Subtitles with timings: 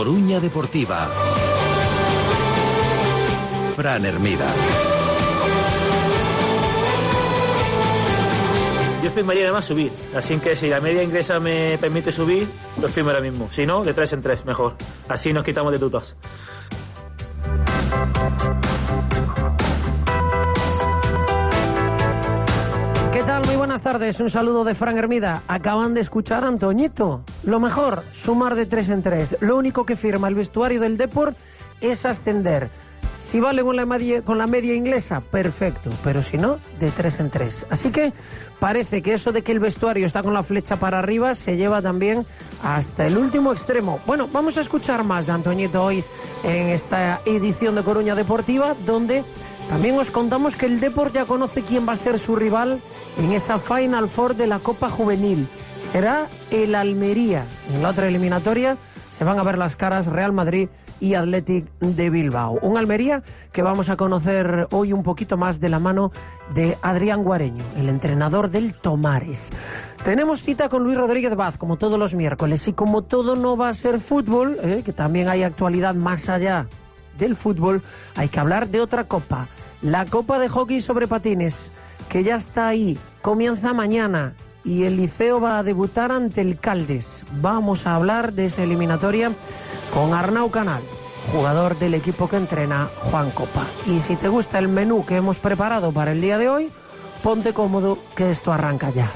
[0.00, 1.10] Coruña Deportiva.
[3.76, 4.46] Fran Hermida.
[9.04, 12.48] Yo firmaría además subir, así que si la media inglesa me permite subir,
[12.80, 13.48] lo firmo ahora mismo.
[13.50, 14.74] Si no, de tres en tres, mejor.
[15.06, 16.16] Así nos quitamos de dudas.
[23.70, 24.18] Buenas tardes.
[24.18, 25.44] Un saludo de Fran Hermida.
[25.46, 27.22] Acaban de escuchar a Antoñito.
[27.44, 29.36] Lo mejor, sumar de tres en tres.
[29.38, 31.36] Lo único que firma el vestuario del Deport
[31.80, 32.68] es ascender.
[33.20, 37.64] Si vale con la, media, inglesa, perfecto, pero si no, de tres en tres.
[37.70, 38.12] Así que
[38.58, 41.80] parece que eso de que el vestuario está con la flecha para arriba se lleva
[41.80, 42.26] también
[42.64, 44.00] hasta el último extremo.
[44.04, 46.02] Bueno, vamos a escuchar más de Antoñito hoy
[46.42, 49.22] en esta edición de Coruña Deportiva, donde
[49.70, 52.80] también os contamos que el Deport ya conoce quién va a ser su rival
[53.16, 55.46] en esa Final Four de la Copa Juvenil.
[55.92, 57.44] Será el Almería.
[57.72, 58.76] En la otra eliminatoria
[59.12, 62.58] se van a ver las caras Real Madrid y Athletic de Bilbao.
[62.62, 66.10] Un Almería que vamos a conocer hoy un poquito más de la mano
[66.52, 69.50] de Adrián Guareño, el entrenador del Tomares.
[70.04, 73.68] Tenemos cita con Luis Rodríguez Vaz, como todos los miércoles, y como todo no va
[73.68, 76.66] a ser fútbol, eh, que también hay actualidad más allá
[77.20, 77.82] del fútbol,
[78.16, 79.46] hay que hablar de otra copa,
[79.82, 81.70] la Copa de Hockey sobre Patines,
[82.08, 87.24] que ya está ahí, comienza mañana y el Liceo va a debutar ante el Caldes.
[87.40, 89.32] Vamos a hablar de esa eliminatoria
[89.94, 90.82] con Arnau Canal,
[91.32, 93.64] jugador del equipo que entrena Juan Copa.
[93.86, 96.70] Y si te gusta el menú que hemos preparado para el día de hoy,
[97.22, 99.10] ponte cómodo que esto arranca ya.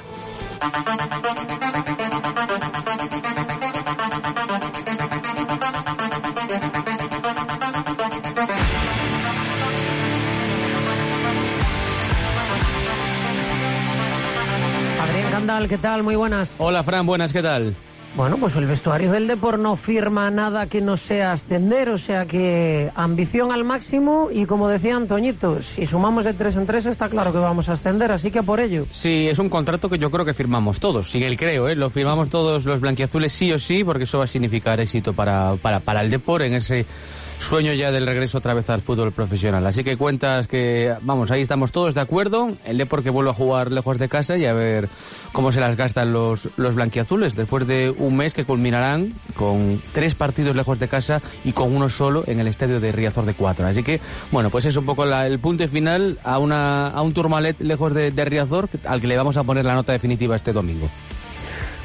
[15.44, 16.02] Candal, ¿qué tal?
[16.02, 16.54] Muy buenas.
[16.56, 17.74] Hola Fran, buenas, ¿qué tal?
[18.16, 22.24] Bueno, pues el vestuario del Depor no firma nada que no sea ascender, o sea
[22.24, 27.10] que ambición al máximo y como decía Antoñito, si sumamos de tres en tres está
[27.10, 28.86] claro que vamos a ascender, así que por ello.
[28.90, 31.76] Sí, es un contrato que yo creo que firmamos todos, sí, el creo, ¿eh?
[31.76, 35.56] lo firmamos todos los blanquiazules sí o sí, porque eso va a significar éxito para,
[35.56, 36.86] para, para el Depor en ese
[37.44, 39.66] sueño ya del regreso otra vez al fútbol profesional.
[39.66, 42.50] Así que cuentas que, vamos, ahí estamos todos de acuerdo.
[42.64, 44.88] El Depor que vuelve a jugar lejos de casa y a ver
[45.32, 50.14] cómo se las gastan los, los blanquiazules después de un mes que culminarán con tres
[50.14, 53.66] partidos lejos de casa y con uno solo en el estadio de Riazor de Cuatro.
[53.66, 54.00] Así que,
[54.32, 57.92] bueno, pues es un poco la, el punto final a, una, a un Tourmalet lejos
[57.92, 60.88] de, de Riazor al que le vamos a poner la nota definitiva este domingo.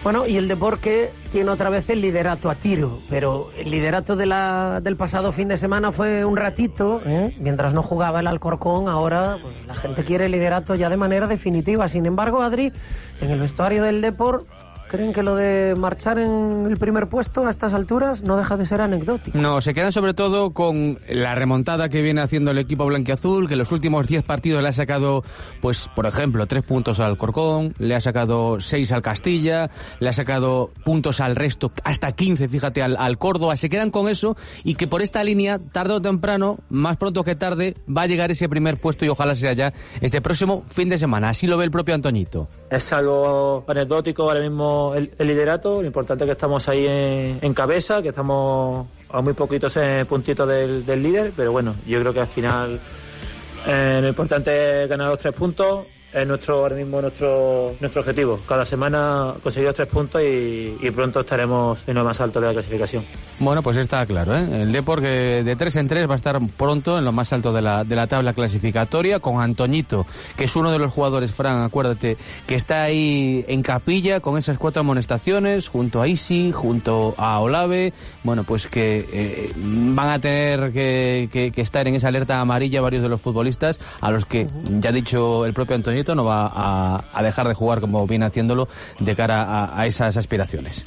[0.04, 4.26] Bueno, y el deporte tiene otra vez el liderato a tiro, pero el liderato de
[4.26, 7.36] la, del pasado fin de semana fue un ratito, ¿eh?
[7.40, 11.28] mientras no jugaba el Alcorcón, ahora pues, la gente quiere el liderato ya de manera
[11.28, 11.90] definitiva.
[11.90, 12.72] Sin embargo, Adri,
[13.20, 14.48] en el vestuario del Deport,
[14.90, 18.66] ¿creen que lo de marchar en el primer puesto a estas alturas no deja de
[18.66, 19.38] ser anecdótico?
[19.38, 23.54] No, se quedan sobre todo con la remontada que viene haciendo el equipo blanquiazul, que
[23.54, 25.24] en los últimos 10 partidos le ha sacado,
[25.62, 30.14] pues, por ejemplo, 3 puntos al Corcón, le ha sacado 6 al Castilla, le ha
[30.14, 33.56] sacado puntos al resto, hasta 15, fíjate, al, al Córdoba.
[33.56, 37.36] Se quedan con eso y que por esta línea, tarde o temprano, más pronto que
[37.36, 40.98] tarde, va a llegar ese primer puesto y ojalá sea ya este próximo fin de
[40.98, 41.30] semana.
[41.30, 42.48] Así lo ve el propio Antoñito.
[42.72, 48.02] Es algo anecdótico ahora mismo el, liderato, lo importante es que estamos ahí en, cabeza,
[48.02, 52.28] que estamos a muy poquitos puntitos del, del, líder, pero bueno, yo creo que al
[52.28, 52.80] final
[53.68, 58.40] eh, lo importante es ganar los tres puntos, es nuestro ahora mismo nuestro nuestro objetivo.
[58.48, 62.54] Cada semana conseguimos tres puntos y, y, pronto estaremos en lo más alto de la
[62.54, 63.04] clasificación.
[63.40, 64.64] Bueno, pues está claro, ¿eh?
[64.64, 67.54] El Depor que de tres en tres va a estar pronto en lo más alto
[67.54, 70.06] de la, de la tabla clasificatoria con Antoñito,
[70.36, 72.18] que es uno de los jugadores, Fran, acuérdate,
[72.48, 77.94] que está ahí en capilla con esas cuatro amonestaciones, junto a Isi, junto a Olave,
[78.24, 82.82] bueno, pues que eh, van a tener que, que, que, estar en esa alerta amarilla
[82.82, 84.48] varios de los futbolistas, a los que
[84.80, 88.26] ya ha dicho el propio Antoñito no va a, a, dejar de jugar como viene
[88.26, 88.68] haciéndolo
[89.00, 90.86] de cara a, a, esas aspiraciones.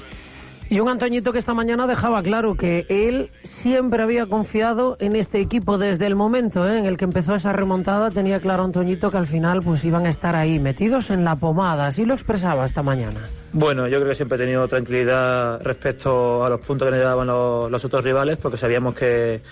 [0.72, 5.38] Y un Antoñito que esta mañana dejaba claro que él siempre había confiado en este
[5.38, 6.78] equipo desde el momento ¿eh?
[6.78, 8.10] en el que empezó esa remontada.
[8.10, 11.88] Tenía claro Antoñito que al final pues iban a estar ahí metidos en la pomada.
[11.88, 13.20] Así lo expresaba esta mañana.
[13.52, 17.26] Bueno, yo creo que siempre he tenido tranquilidad respecto a los puntos que nos daban
[17.26, 19.42] los, los otros rivales porque sabíamos que,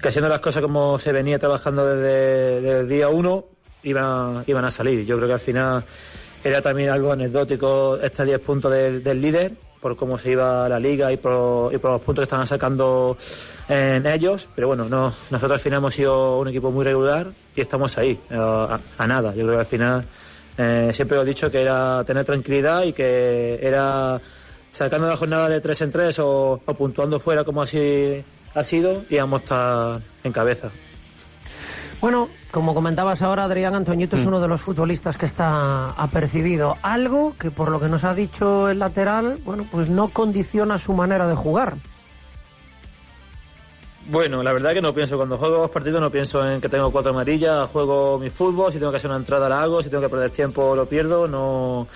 [0.00, 3.46] que haciendo las cosas como se venía trabajando desde, desde el día uno
[3.82, 5.04] iban, iban a salir.
[5.04, 5.84] Yo creo que al final
[6.44, 11.12] era también algo anecdótico estos 10 puntos del, líder, por cómo se iba la liga
[11.12, 13.16] y por, y por, los puntos que estaban sacando
[13.68, 14.48] en ellos.
[14.54, 18.18] Pero bueno, no, nosotros al final hemos sido un equipo muy regular y estamos ahí,
[18.30, 19.34] a, a nada.
[19.34, 20.04] Yo creo que al final
[20.58, 24.20] eh, siempre he dicho que era tener tranquilidad y que era
[24.72, 28.22] sacando la jornada de tres en tres o, o puntuando fuera como así
[28.54, 30.70] ha sido, íbamos a estar en cabeza.
[32.00, 36.76] Bueno, como comentabas ahora, Adrián Antoñito es uno de los futbolistas que está apercibido.
[36.82, 40.94] Algo que, por lo que nos ha dicho el lateral, bueno, pues no condiciona su
[40.94, 41.74] manera de jugar.
[44.10, 46.90] Bueno, la verdad que no pienso, cuando juego dos partidos no pienso en que tengo
[46.90, 50.02] cuatro amarillas, juego mi fútbol, si tengo que hacer una entrada la hago, si tengo
[50.02, 51.86] que perder tiempo lo pierdo, no,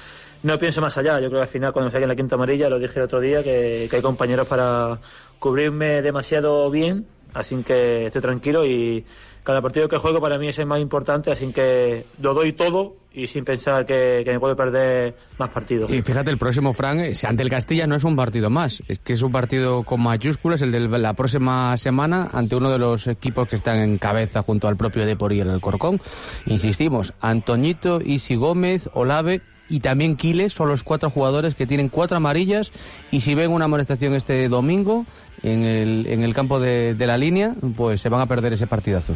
[0.43, 1.19] no pienso más allá.
[1.20, 3.19] Yo creo que al final cuando me en la quinta amarilla, lo dije el otro
[3.19, 4.98] día, que, que hay compañeros para
[5.38, 9.06] cubrirme demasiado bien, así que estoy tranquilo y
[9.42, 12.96] cada partido que juego para mí es el más importante, así que lo doy todo
[13.14, 15.90] y sin pensar que, me puedo perder más partidos.
[15.90, 19.12] Y fíjate, el próximo, Frank, ante el Castilla no es un partido más, es que
[19.12, 23.48] es un partido con mayúsculas, el de la próxima semana, ante uno de los equipos
[23.48, 26.00] que están en cabeza junto al propio Depor y el Corcón.
[26.46, 32.16] Insistimos, Antoñito, Isi Gómez, Olave y también Quiles son los cuatro jugadores que tienen cuatro
[32.16, 32.72] amarillas
[33.10, 35.06] y si ven una amonestación este domingo
[35.42, 39.14] en el, en el campo de, la línea, pues se van a perder ese partidazo.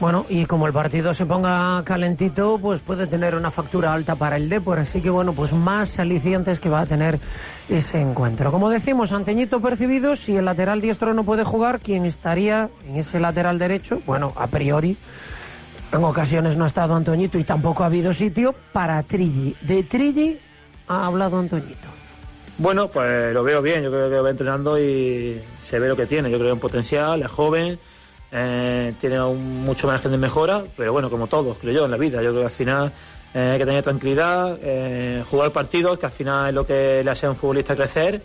[0.00, 4.36] Bueno, y como el partido se ponga calentito, pues puede tener una factura alta para
[4.36, 7.20] el Depor, así que bueno, pues más alicientes que va a tener
[7.68, 8.50] ese encuentro.
[8.50, 13.20] Como decimos, Anteñito percibido, si el lateral diestro no puede jugar, ¿quién estaría en ese
[13.20, 14.00] lateral derecho?
[14.06, 14.96] Bueno, a priori,
[15.92, 19.54] en ocasiones no ha estado Antoñito y tampoco ha habido sitio para Trilli.
[19.60, 20.38] De Trilli
[20.88, 21.99] ha hablado Antoñito.
[22.60, 26.04] Bueno, pues lo veo bien, yo creo que va entrenando y se ve lo que
[26.04, 27.78] tiene, yo creo que un potencial, es joven
[28.30, 31.96] eh, tiene un, mucho margen de mejora, pero bueno, como todos, creo yo, en la
[31.96, 32.22] vida.
[32.22, 32.92] Yo creo que al final
[33.32, 37.10] eh, hay que tener tranquilidad, eh, jugar partidos, que al final es lo que le
[37.10, 38.20] hace a un futbolista crecer.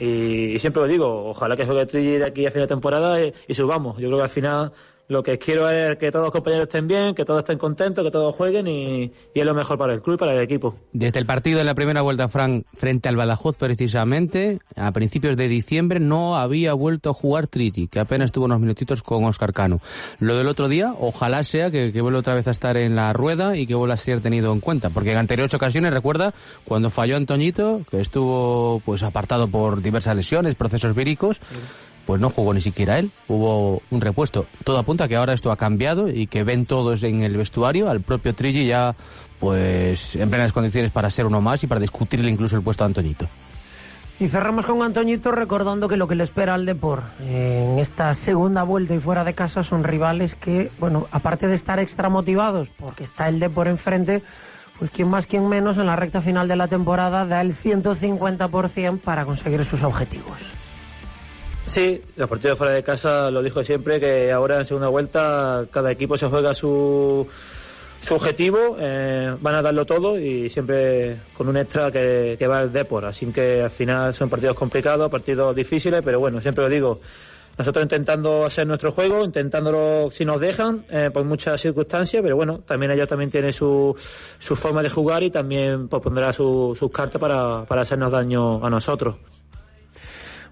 [0.00, 3.34] Y, siempre lo digo, ojalá que juegue Trilli de aquí a fin de temporada y,
[3.46, 3.98] y subamos.
[3.98, 4.72] Yo creo que al final
[5.08, 8.10] lo que quiero es que todos los compañeros estén bien, que todos estén contentos, que
[8.10, 10.76] todos jueguen y, es lo mejor para el club y para el equipo.
[10.92, 15.48] Desde el partido de la primera vuelta, Frank, frente al Badajoz precisamente, a principios de
[15.48, 19.80] diciembre no había vuelto a jugar Triti, que apenas tuvo unos minutitos con Oscar Cano.
[20.20, 23.12] Lo del otro día, ojalá sea que, que vuelva otra vez a estar en la
[23.12, 26.32] rueda y que vuelva a ser tenido en cuenta, porque en anteriores ocasiones, recuerda,
[26.64, 31.40] cuando falló Antoñito, que estuvo pues apartado por diversas lesiones, procesos víricos,
[32.06, 34.46] pues no jugó ni siquiera él, hubo un repuesto.
[34.64, 37.90] Todo apunta a que ahora esto ha cambiado y que ven todos en el vestuario
[37.90, 38.94] al propio Trilli ya
[39.40, 42.86] pues en plenas condiciones para ser uno más y para discutirle incluso el puesto a
[42.86, 43.26] Antoñito.
[44.20, 48.62] Y cerramos con Antoñito recordando que lo que le espera al Depor en esta segunda
[48.62, 53.02] vuelta y fuera de casa son rivales que, bueno, aparte de estar extra motivados porque
[53.02, 54.22] está el Depor enfrente,
[54.78, 59.00] pues quien más, quien menos en la recta final de la temporada da el 150%
[59.00, 60.52] para conseguir sus objetivos.
[61.66, 65.90] Sí, los partidos fuera de casa lo dijo siempre que ahora en segunda vuelta cada
[65.90, 67.26] equipo se juega su,
[68.04, 72.72] su objetivo, eh, van a darlo todo y siempre con un extra que, va el
[72.72, 73.06] Depor.
[73.06, 77.00] Así que al final son partidos complicados, partidos difíciles, pero bueno, siempre lo digo.
[77.56, 82.58] Nosotros intentando hacer nuestro juego, intentándolo si nos dejan, eh, por muchas circunstancias, pero bueno,
[82.66, 83.96] también ellos también tienen su,
[84.40, 88.68] su forma de jugar y también pues, pondrá sus cartas para, para hacernos daño a
[88.68, 89.14] nosotros.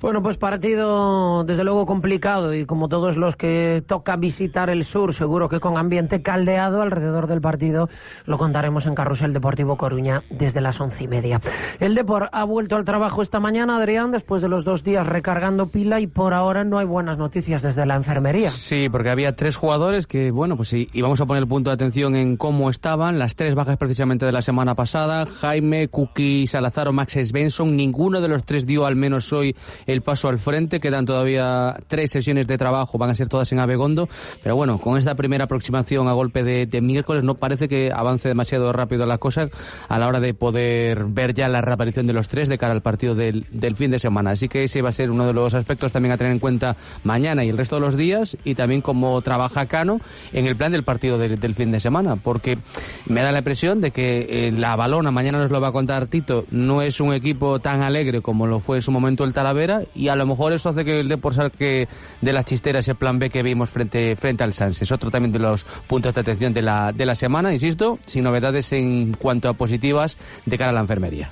[0.02, 5.14] Bueno, pues partido desde luego complicado y como todos los que toca visitar el sur,
[5.14, 7.88] seguro que con ambiente caldeado alrededor del partido,
[8.26, 11.40] lo contaremos en Carrusel Deportivo Coruña desde las once y media.
[11.78, 15.68] El Depor ha vuelto al trabajo esta mañana, Adrián, después de los dos días recargando
[15.68, 18.50] pila y por ahora no hay buenas noticias desde la enfermería.
[18.50, 21.74] Sí, porque había tres jugadores que, bueno, pues sí, íbamos a poner el punto de
[21.74, 26.88] atención en cómo estaban, las tres bajas precisamente de la semana pasada, Jaime, Kuki, Salazar
[26.88, 29.54] o Max Svensson, ninguno de los tres dio al menos hoy
[29.92, 30.80] el paso al frente.
[30.80, 34.08] Quedan todavía tres sesiones de trabajo, van a ser todas en Abegondo.
[34.42, 38.72] Pero bueno, con esta primera aproximación a golpe de, miércoles no parece que avance demasiado
[38.72, 39.48] rápido la cosa
[39.88, 42.82] a la hora de poder ver ya la reaparición de los tres de cara al
[42.82, 43.44] partido del,
[43.76, 44.30] fin de semana.
[44.30, 46.76] Así que ese va a ser uno de los aspectos también a tener en cuenta
[47.04, 50.00] mañana y el resto de los días y también cómo trabaja Cano
[50.32, 52.16] en el plan del partido del fin de semana.
[52.16, 52.58] Porque
[53.06, 56.06] me da la impresión de que eh, la balona, mañana nos lo va a contar
[56.06, 59.81] Tito, no es un equipo tan alegre como lo fue en su momento el Talavera
[59.94, 61.88] y a lo mejor eso hace que el Depor que
[62.20, 64.84] de la chistera ese plan B que vimos frente, frente al Sanse.
[64.84, 68.24] Es otro también de los puntos de atención de la, de la semana, insisto, sin
[68.24, 71.28] novedades en cuanto a positivas de cara a la enfermería.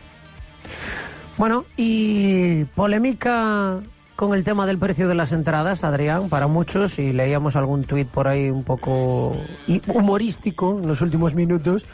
[1.37, 3.81] Bueno, y polémica
[4.21, 8.07] con el tema del precio de las entradas, Adrián, para muchos, y leíamos algún tuit
[8.07, 9.33] por ahí un poco
[9.87, 11.87] humorístico en los últimos minutos,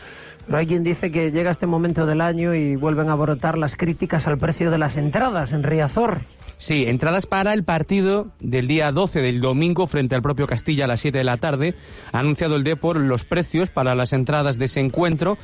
[0.46, 3.76] pero hay quien dice que llega este momento del año y vuelven a brotar las
[3.76, 6.20] críticas al precio de las entradas en Riazor.
[6.56, 10.88] Sí, entradas para el partido del día 12 del domingo frente al propio Castilla a
[10.88, 11.74] las 7 de la tarde.
[12.12, 15.36] Ha anunciado el Depor los precios para las entradas de ese encuentro.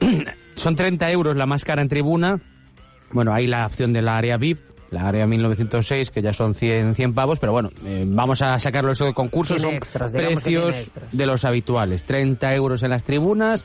[0.56, 2.40] Son 30 euros la más cara en tribuna,
[3.14, 4.58] bueno, hay la opción de la área VIP,
[4.90, 8.90] la área 1906, que ya son 100, 100 pavos, pero bueno, eh, vamos a sacarlo
[8.90, 13.64] eso de concurso, son extras, precios de los habituales, 30 euros en las tribunas,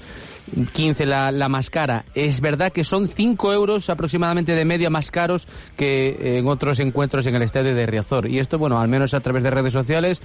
[0.74, 2.05] 15 la, la más cara.
[2.15, 7.25] Es verdad que son 5 euros aproximadamente de media más caros que en otros encuentros
[7.27, 8.27] en el estadio de Riazor.
[8.27, 10.22] Y esto, bueno, al menos a través de redes sociales,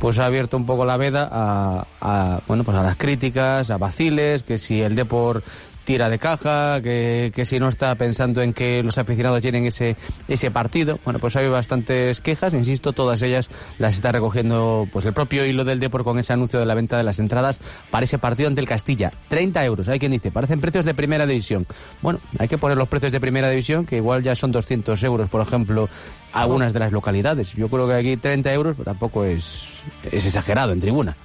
[0.00, 3.78] pues ha abierto un poco la veda a, a, bueno, pues a las críticas, a
[3.78, 5.42] vaciles, que si el Depor
[5.88, 9.96] tira de caja, que, que si no está pensando en que los aficionados llenen ese,
[10.28, 10.98] ese partido.
[11.02, 15.64] Bueno, pues hay bastantes quejas, insisto, todas ellas las está recogiendo pues el propio hilo
[15.64, 17.58] del Depor con ese anuncio de la venta de las entradas
[17.90, 19.10] para ese partido ante el Castilla.
[19.30, 21.64] 30 euros, hay quien dice, parecen precios de primera división.
[22.02, 25.30] Bueno, hay que poner los precios de primera división, que igual ya son 200 euros,
[25.30, 25.88] por ejemplo,
[26.34, 27.54] algunas de las localidades.
[27.54, 29.70] Yo creo que aquí 30 euros pues, tampoco es,
[30.12, 31.16] es exagerado en tribuna.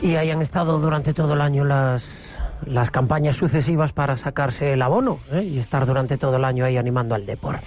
[0.00, 2.25] Y hayan estado durante todo el año las,
[2.64, 5.42] las campañas sucesivas para sacarse el abono ¿eh?
[5.42, 7.60] y estar durante todo el año ahí animando al Depor.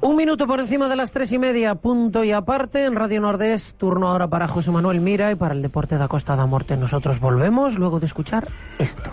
[0.00, 3.74] Un minuto por encima de las tres y media, punto y aparte, en Radio Nordés,
[3.78, 6.76] turno ahora para José Manuel Mira y para el Deporte da Costa da Morte.
[6.76, 8.46] Nosotros volvemos luego de escuchar
[8.78, 9.10] esto.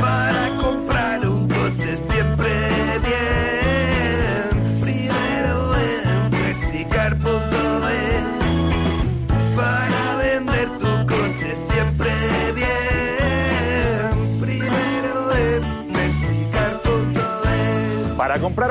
[0.00, 1.94] Para comprar un coche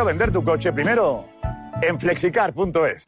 [0.07, 1.25] vender tu coche primero
[1.81, 3.05] en flexicar.es.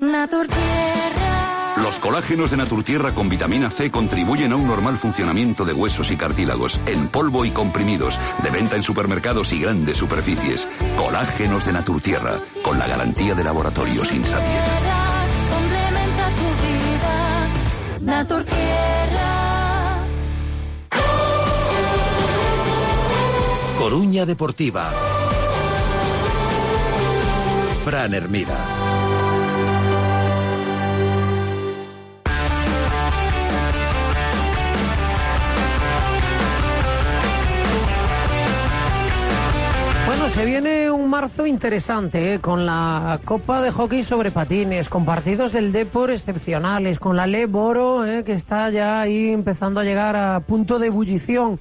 [1.81, 6.17] Los colágenos de Naturtierra con vitamina C contribuyen a un normal funcionamiento de huesos y
[6.17, 10.67] cartílagos, en polvo y comprimidos, de venta en supermercados y grandes superficies.
[10.97, 14.63] Colágenos de Naturtierra, con la garantía de laboratorios Insadiet.
[15.49, 17.47] Complementa tu vida.
[18.01, 18.89] Naturtierra.
[23.79, 24.91] Coruña Deportiva.
[27.89, 28.55] Fran Hermida.
[40.05, 42.39] Bueno, se viene un marzo interesante ¿eh?
[42.39, 47.47] con la Copa de Hockey sobre patines, con partidos del Depor excepcionales, con la Le
[47.47, 48.23] Boro ¿eh?
[48.23, 51.59] que está ya ahí empezando a llegar a punto de ebullición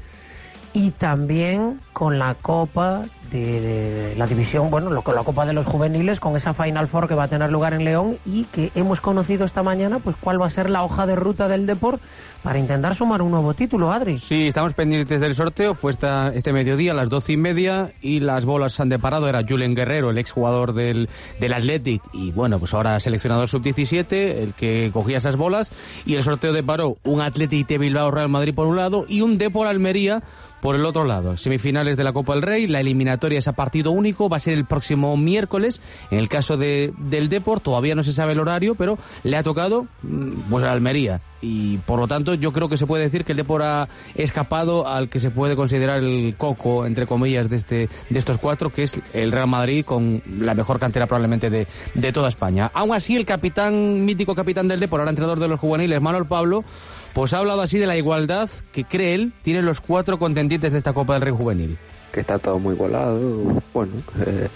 [0.75, 5.67] y también con la Copa de, de la división, bueno, lo- la Copa de los
[5.67, 9.01] Juveniles, con esa Final Four que va a tener lugar en León y que hemos
[9.01, 11.99] conocido esta mañana, pues cuál va a ser la hoja de ruta del Depor
[12.43, 14.19] para intentar sumar un nuevo título, Adri.
[14.19, 15.75] Sí, estamos pendientes del sorteo.
[15.75, 19.29] Fue esta, este mediodía a las doce y media y las bolas se han deparado.
[19.29, 21.09] Era Julen Guerrero, el exjugador del,
[21.41, 25.73] del Athletic y bueno, pues ahora seleccionador sub-17, el que cogía esas bolas.
[26.07, 29.37] Y el sorteo deparó un Athletic de Bilbao Real Madrid por un lado y un
[29.37, 30.23] Depor Almería
[30.61, 31.37] por el otro lado.
[31.37, 34.55] Semifinales de la Copa del Rey, la eliminatoria es a partido único, va a ser
[34.55, 35.81] el próximo miércoles.
[36.11, 39.43] En el caso de, del Depor todavía no se sabe el horario, pero le ha
[39.43, 41.21] tocado mm, pues a Almería.
[41.41, 44.89] Y por lo tanto yo creo que se puede decir que el Depor ha escapado
[44.89, 48.85] al que se puede considerar el coco, entre comillas, de, este, de estos cuatro, que
[48.85, 52.71] es el Real Madrid con la mejor cantera probablemente de, de toda España.
[52.75, 56.65] Aún así, el capitán, mítico capitán del Depor, ahora entrenador de los juveniles, Manuel Pablo,
[57.13, 60.79] pues ha hablado así de la igualdad que cree él tienen los cuatro contendientes de
[60.79, 61.77] esta Copa del Rey Juvenil.
[62.13, 63.63] Que está todo muy igualado.
[63.73, 63.93] Bueno,
[64.27, 64.49] eh,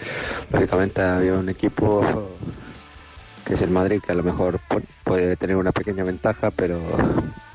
[0.53, 2.03] lógicamente había un equipo
[3.45, 6.79] que es el Madrid que a lo mejor pu- puede tener una pequeña ventaja, pero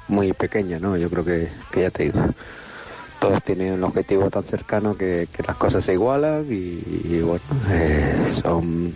[0.08, 0.98] muy pequeña, ¿no?
[0.98, 2.20] Yo creo que, que ya te digo.
[3.20, 6.82] Todos tienen un objetivo tan cercano que, que las cosas se igualan y,
[7.16, 8.94] y bueno, eh, son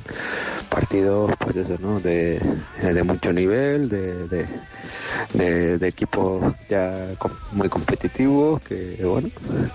[0.71, 1.99] partidos, pues eso, ¿no?
[1.99, 2.41] De,
[2.81, 4.47] de mucho nivel, de,
[5.33, 7.09] de, equipos ya
[7.51, 9.29] muy competitivos, que bueno,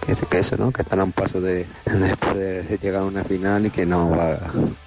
[0.05, 0.73] que, que eso, ¿no?
[0.73, 4.11] Que están a un paso de, de poder llegar a una final y que no
[4.11, 4.39] va,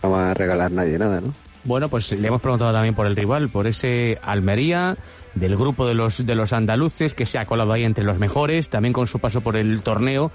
[0.02, 1.34] no va a regalar nadie nada, ¿no?
[1.64, 4.98] Bueno, pues le hemos preguntado también por el rival, por ese Almería
[5.36, 8.70] del grupo de los de los andaluces que se ha colado ahí entre los mejores,
[8.70, 10.32] también con su paso por el torneo.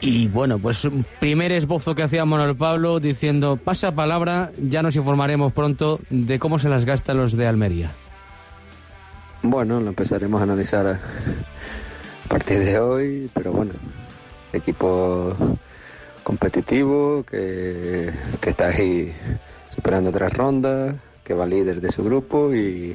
[0.00, 5.52] Y bueno, pues primer esbozo que hacía Manuel Pablo diciendo, pasa palabra, ya nos informaremos
[5.52, 7.90] pronto de cómo se las gastan los de Almería.
[9.42, 10.98] Bueno, lo empezaremos a analizar a
[12.28, 13.72] partir de hoy, pero bueno,
[14.52, 15.34] equipo
[16.22, 19.12] competitivo que, que está ahí
[19.74, 20.94] superando tres rondas,
[21.24, 22.94] que va líder de su grupo y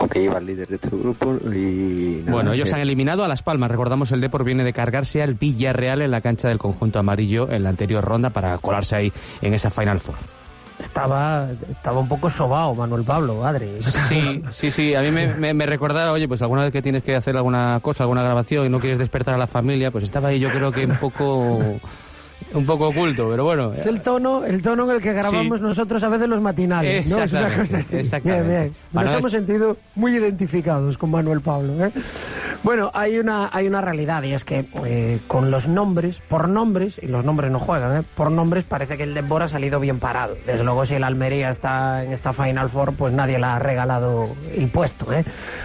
[0.00, 3.28] o que iba líder de su grupo y nada, Bueno, ellos que- han eliminado a
[3.28, 3.70] Las Palmas.
[3.70, 7.62] Recordamos, el Depor viene de cargarse al Villarreal en la cancha del conjunto amarillo en
[7.62, 10.16] la anterior ronda para colarse ahí en esa Final Four.
[10.78, 13.68] Estaba, estaba un poco sobao Manuel Pablo, Adri.
[13.82, 14.94] Sí, sí, sí.
[14.94, 17.78] A mí me, me, me recordaba, oye, pues alguna vez que tienes que hacer alguna
[17.80, 20.72] cosa, alguna grabación y no quieres despertar a la familia, pues estaba ahí yo creo
[20.72, 21.60] que un poco
[22.54, 23.72] un poco oculto, pero bueno.
[23.72, 25.64] Es el tono, el tono en el que grabamos Sí.
[25.64, 27.22] nosotros a veces los matinales, ¿no?
[27.22, 27.96] Es una cosa así.
[27.96, 28.48] exactamente.
[28.48, 28.74] Bien, bien.
[28.92, 31.72] Nos Manuel- hemos sentido muy identificados con Manuel Pablo.
[31.84, 31.90] ¿eh?
[32.64, 37.00] Bueno, hay una, hay una realidad y es que eh, con los nombres, por nombres,
[37.02, 38.04] y los nombres no juegan, ¿eh?
[38.14, 40.36] por nombres parece que el Depor ha salido bien parado.
[40.46, 44.28] Desde luego si el Almería está en esta Final Four, pues nadie le ha regalado
[44.54, 45.12] el puesto.
[45.12, 45.24] ¿eh?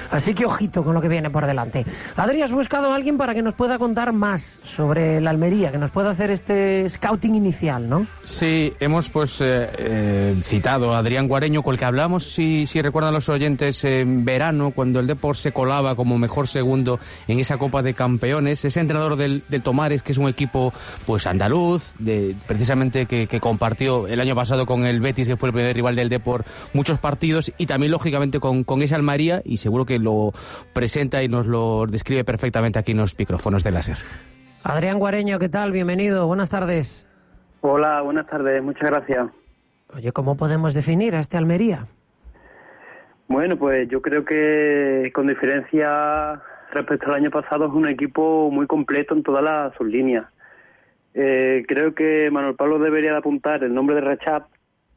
[0.09, 1.85] Así que ojito con lo que viene por delante.
[2.15, 5.77] Adri, has buscado a alguien para que nos pueda contar más sobre el Almería, que
[5.77, 8.07] nos pueda hacer este scouting inicial, ¿no?
[8.23, 13.13] Sí, hemos pues eh, citado a Adrián Guareño, con el que hablamos, si, si recuerdan
[13.13, 16.86] los oyentes, en verano, cuando el Depor se colaba como mejor segundo
[17.27, 18.63] en esa Copa de Campeones.
[18.65, 20.73] Ese entrenador del, del Tomares, que es un equipo
[21.05, 25.49] pues andaluz, de, precisamente que, que compartió el año pasado con el Betis, que fue
[25.49, 29.57] el primer rival del Depor, muchos partidos, y también lógicamente con, con ese Almería, y
[29.57, 30.31] seguro que lo
[30.73, 33.97] presenta y nos lo describe perfectamente aquí en los micrófonos de láser.
[34.63, 35.71] Adrián Guareño, ¿qué tal?
[35.71, 37.05] Bienvenido, buenas tardes.
[37.61, 39.27] Hola, buenas tardes, muchas gracias.
[39.95, 41.87] Oye, ¿cómo podemos definir a este Almería?
[43.27, 46.41] Bueno, pues yo creo que con diferencia
[46.71, 50.25] respecto al año pasado es un equipo muy completo en todas las sus líneas.
[51.13, 54.43] Eh, creo que Manuel Pablo debería de apuntar el nombre de Rachab,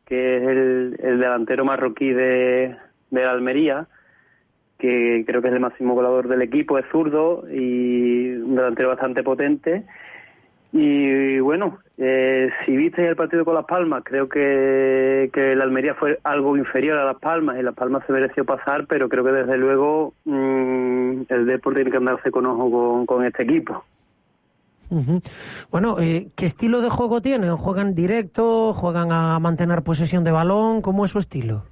[0.06, 2.76] que es el, el delantero marroquí de,
[3.10, 3.86] de la Almería,
[4.78, 9.22] que creo que es el máximo goleador del equipo, es zurdo y un delantero bastante
[9.22, 9.84] potente.
[10.72, 15.94] Y bueno, eh, si visteis el partido con Las Palmas, creo que, que el Almería
[15.94, 19.32] fue algo inferior a Las Palmas y Las Palmas se mereció pasar, pero creo que
[19.32, 20.89] desde luego mm,
[21.28, 23.84] el Depor tiene que andarse con ojo con, con este equipo.
[25.70, 27.56] Bueno, eh, ¿qué estilo de juego tienen?
[27.56, 28.72] ¿Juegan directo?
[28.72, 30.82] ¿Juegan a mantener posesión de balón?
[30.82, 31.62] ¿Cómo es su estilo?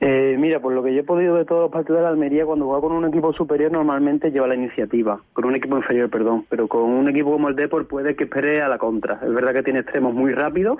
[0.00, 2.46] Eh, mira, por lo que yo he podido de todos los partidos de la Almería,
[2.46, 6.46] cuando juega con un equipo superior normalmente lleva la iniciativa, con un equipo inferior, perdón,
[6.48, 9.20] pero con un equipo como el Depor puede que espere a la contra.
[9.22, 10.78] Es verdad que tiene extremos muy rápidos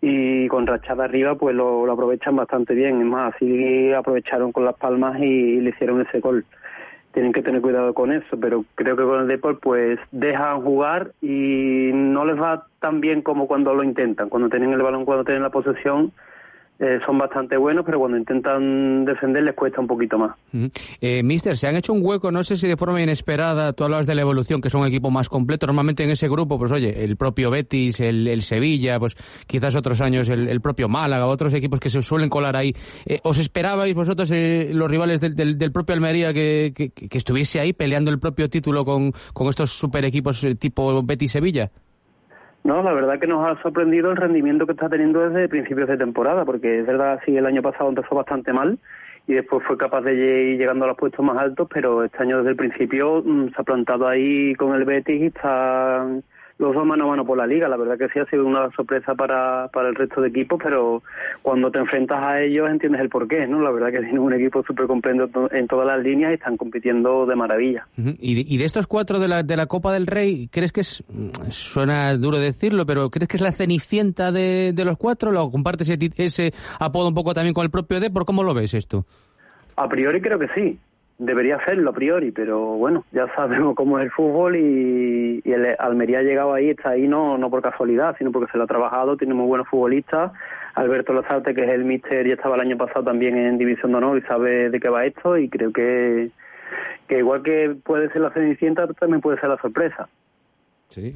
[0.00, 3.00] y con rachada arriba pues lo, lo aprovechan bastante bien.
[3.00, 6.44] Es más, así aprovecharon con las palmas y, le hicieron ese gol.
[7.12, 11.12] Tienen que tener cuidado con eso, pero creo que con el Depor pues dejan jugar
[11.20, 14.28] y no les va tan bien como cuando lo intentan.
[14.28, 16.12] Cuando tienen el balón, cuando tienen la posesión,
[16.80, 20.34] eh, son bastante buenos, pero cuando intentan defender les cuesta un poquito más.
[21.00, 24.06] Eh, Mister, se han hecho un hueco, no sé si de forma inesperada, tú hablabas
[24.06, 27.04] de la evolución, que son un equipo más completo, normalmente en ese grupo, pues oye,
[27.04, 29.14] el propio Betis, el, el Sevilla, pues
[29.46, 32.72] quizás otros años el, el propio Málaga, otros equipos que se suelen colar ahí.
[33.06, 37.18] Eh, ¿Os esperabais vosotros, eh, los rivales del, del- del propio Almería, que, que- que
[37.18, 41.70] estuviese ahí peleando el propio título con, con estos super equipos tipo Betis-Sevilla?
[42.62, 45.96] No, la verdad que nos ha sorprendido el rendimiento que está teniendo desde principios de
[45.96, 48.78] temporada, porque es verdad, sí, el año pasado empezó bastante mal
[49.26, 52.38] y después fue capaz de ir llegando a los puestos más altos, pero este año
[52.38, 56.22] desde el principio mm, se ha plantado ahí con el Betis y están
[56.60, 57.68] los dos mano a mano por la liga.
[57.68, 61.02] La verdad que sí ha sido una sorpresa para, para el resto de equipos, pero
[61.42, 63.60] cuando te enfrentas a ellos entiendes el porqué, ¿no?
[63.60, 66.56] La verdad que tienen un equipo súper completo to- en todas las líneas y están
[66.56, 67.86] compitiendo de maravilla.
[67.96, 70.82] Y, de- y de estos cuatro de la, de la Copa del Rey, ¿crees que
[70.82, 71.02] es,
[71.50, 75.32] suena duro decirlo, pero ¿crees que es la cenicienta de, de los cuatro?
[75.32, 78.24] ¿Lo compartes ese apodo un poco también con el propio Depor?
[78.26, 79.06] ¿Cómo lo ves esto?
[79.76, 80.78] A priori creo que sí,
[81.20, 85.76] debería hacerlo a priori, pero bueno, ya sabemos cómo es el fútbol y, y el
[85.78, 88.66] Almería ha llegado ahí, está ahí no, no por casualidad, sino porque se lo ha
[88.66, 90.32] trabajado, tiene muy buenos futbolistas.
[90.74, 93.98] Alberto Lozarte, que es el míster, ya estaba el año pasado también en División de
[93.98, 96.30] Honor y sabe de qué va esto y creo que,
[97.06, 100.08] que igual que puede ser la cenicienta, también puede ser la sorpresa.
[100.88, 101.14] Sí.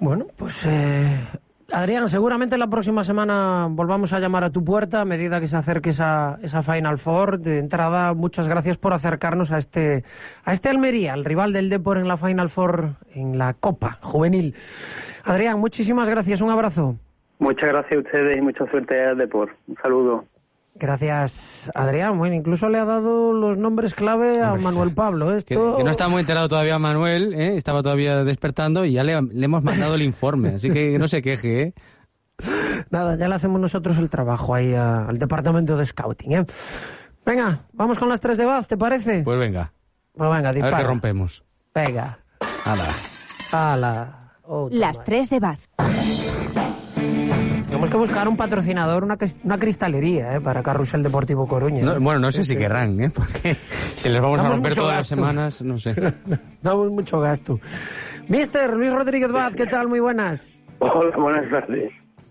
[0.00, 1.18] Bueno, pues eh,
[1.74, 5.56] Adrián, seguramente la próxima semana volvamos a llamar a tu puerta a medida que se
[5.56, 7.38] acerque esa, esa Final Four.
[7.38, 10.04] De entrada, muchas gracias por acercarnos a este,
[10.44, 14.54] a este Almería, el rival del Depor en la Final Four en la Copa Juvenil.
[15.24, 16.96] Adrián, muchísimas gracias, un abrazo.
[17.38, 19.56] Muchas gracias a ustedes y mucha suerte al Depor.
[19.66, 20.24] Un saludo.
[20.74, 22.18] Gracias, Adrián.
[22.18, 25.28] Bueno, incluso le ha dado los nombres clave a Manuel Pablo.
[25.28, 25.76] Que, Esto...
[25.76, 27.56] que no está muy enterado todavía Manuel, ¿eh?
[27.56, 31.20] estaba todavía despertando y ya le, le hemos mandado el informe, así que no se
[31.22, 31.62] queje.
[31.62, 31.74] ¿eh?
[32.90, 36.32] Nada, ya le hacemos nosotros el trabajo ahí a- al departamento de scouting.
[36.32, 36.46] ¿eh?
[37.24, 39.22] Venga, vamos con las tres de Baz, ¿te parece?
[39.24, 39.72] Pues venga,
[40.16, 40.78] Pues venga, a ver dispara.
[40.78, 41.44] qué rompemos.
[41.74, 42.18] Venga,
[43.54, 44.30] ala.
[44.44, 45.60] Otra Las tres de Baz.
[47.72, 50.40] Tenemos que buscar un patrocinador, una, una cristalería, ¿eh?
[50.40, 51.82] para Carrusel Deportivo Coruña.
[51.82, 53.10] No, bueno, no sé si querrán, ¿eh?
[53.14, 53.54] porque
[53.94, 55.14] si les vamos a romper todas gasto.
[55.14, 55.94] las semanas, no sé.
[56.62, 57.58] Damos mucho gasto.
[58.28, 59.88] Mister Luis Rodríguez Baz, ¿qué tal?
[59.88, 60.62] Muy buenas.
[60.80, 61.90] Hola, buenas tardes.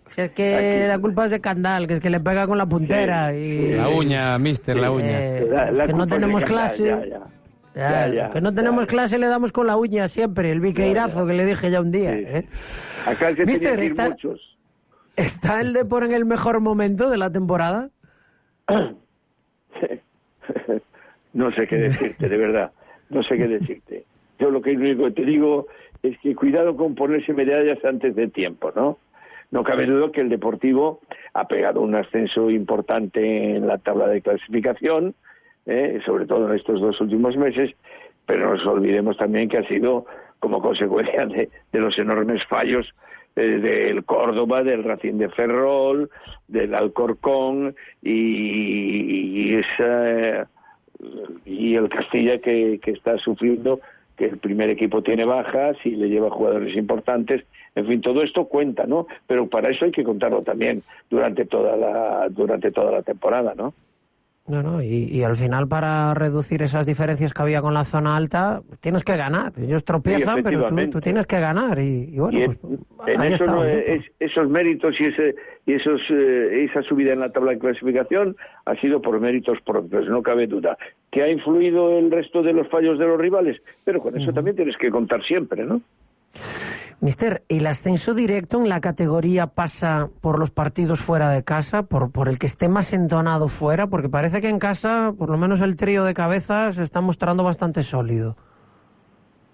[0.10, 2.66] Si es que la culpa es de Candal, que es que le pega con la
[2.66, 3.72] puntera y...
[3.76, 5.08] La uña, mister, la uña.
[5.20, 6.86] Eh, es que no tenemos clase.
[6.86, 7.00] Ya,
[7.74, 11.34] Ya, ya, que no tenemos clase le damos con la uña siempre, el biqueirazo que
[11.34, 12.12] le dije ya un día.
[12.12, 12.46] ¿eh?
[13.08, 14.51] Acá se Mister, que ir está- muchos.
[15.16, 17.90] ¿Está el Depor en el mejor momento de la temporada?
[21.34, 22.72] no sé qué decirte, de verdad.
[23.10, 24.06] No sé qué decirte.
[24.40, 25.68] Yo lo que único que te digo
[26.02, 28.98] es que cuidado con ponerse medallas antes de tiempo, ¿no?
[29.52, 31.02] No cabe duda que el Deportivo
[31.34, 35.14] ha pegado un ascenso importante en la tabla de clasificación,
[35.66, 36.00] ¿eh?
[36.06, 37.72] sobre todo en estos dos últimos meses,
[38.26, 40.06] pero no nos olvidemos también que ha sido
[40.40, 42.96] como consecuencia de, de los enormes fallos
[43.36, 46.10] eh, del Córdoba, del Racing de Ferrol,
[46.48, 50.48] del Alcorcón y, esa
[51.46, 53.80] y el Castilla que, que está sufriendo
[54.18, 57.44] que el primer equipo tiene bajas y le lleva jugadores importantes.
[57.74, 61.78] En fin todo esto cuenta no pero para eso hay que contarlo también durante toda
[61.78, 63.74] la durante toda la temporada no
[64.52, 68.18] No, no, y, y al final para reducir esas diferencias que había con la zona
[68.18, 69.54] alta, tienes que ganar.
[69.58, 71.80] Ellos tropiezan, Sí, pero tú, tú tienes que ganar.
[71.80, 75.36] Y, y bueno, Y pues, en eso no es- esos méritos y ese
[75.66, 78.36] y esos eh, esa subida en la tabla de clasificación
[78.66, 80.78] ha sido por méritos propios no cabe duda.
[81.12, 84.56] Que ha influido el resto de los fallos de los rivales pero con eso también
[84.56, 85.82] tienes que contar siempre no
[87.02, 92.12] Mister, ¿el ascenso directo en la categoría pasa por los partidos fuera de casa, por,
[92.12, 93.88] por el que esté más entonado fuera?
[93.88, 97.44] Porque parece que en casa, por lo menos el trío de cabezas, se está mostrando
[97.44, 98.36] bastante sólido.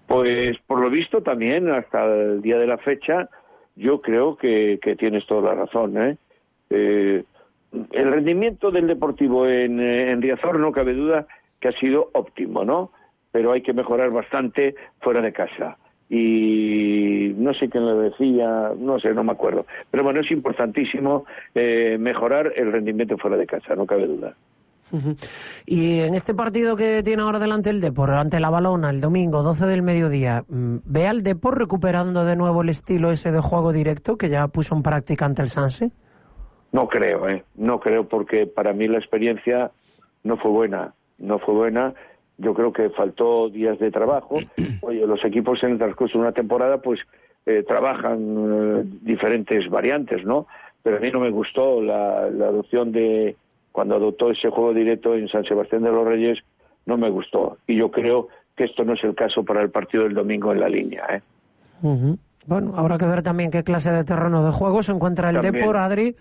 [0.06, 3.30] Pues por lo visto también hasta el día de la fecha
[3.76, 5.96] yo creo que, tienes toda la razón.
[5.96, 6.16] ¿eh?
[6.68, 7.24] Eh,
[7.92, 11.26] el rendimiento del Deportivo en, eh, en Riazor no cabe duda
[11.60, 12.92] que ha sido óptimo, ¿no?
[13.32, 15.78] Pero hay que mejorar bastante fuera de casa.
[16.10, 19.66] Y no sé quién lo decía, no sé, no me acuerdo.
[19.90, 24.34] Pero bueno, es importantísimo eh, mejorar el rendimiento fuera de casa, no cabe duda.
[25.66, 29.42] Y en este partido que tiene ahora delante el Depor, ante la Balona, el domingo,
[29.42, 33.72] 12 del mediodía, mm, ¿ve al Depor recuperando de nuevo el estilo ese de juego
[33.72, 35.90] directo que ya puso en práctica ante el Sanse?
[36.72, 37.44] No creo, ¿eh?
[37.56, 39.70] No creo porque para mí la experiencia
[40.24, 40.94] no fue buena.
[41.18, 41.94] No fue buena.
[42.38, 44.42] Yo creo que faltó días de trabajo.
[44.80, 47.00] Oye, los equipos en el transcurso de una temporada pues
[47.46, 50.46] eh, trabajan eh, diferentes variantes, ¿no?
[50.82, 53.36] Pero a mí no me gustó la, la adopción de...
[53.72, 56.38] Cuando adoptó ese juego directo en San Sebastián de los Reyes,
[56.86, 57.58] no me gustó.
[57.66, 60.60] Y yo creo que esto no es el caso para el partido del domingo en
[60.60, 61.22] la línea, ¿eh?
[61.82, 62.18] Ujú.
[62.48, 65.54] Bueno, habrá que ver también qué clase de terreno de juego se encuentra el También.
[65.54, 66.16] Depor, Adri,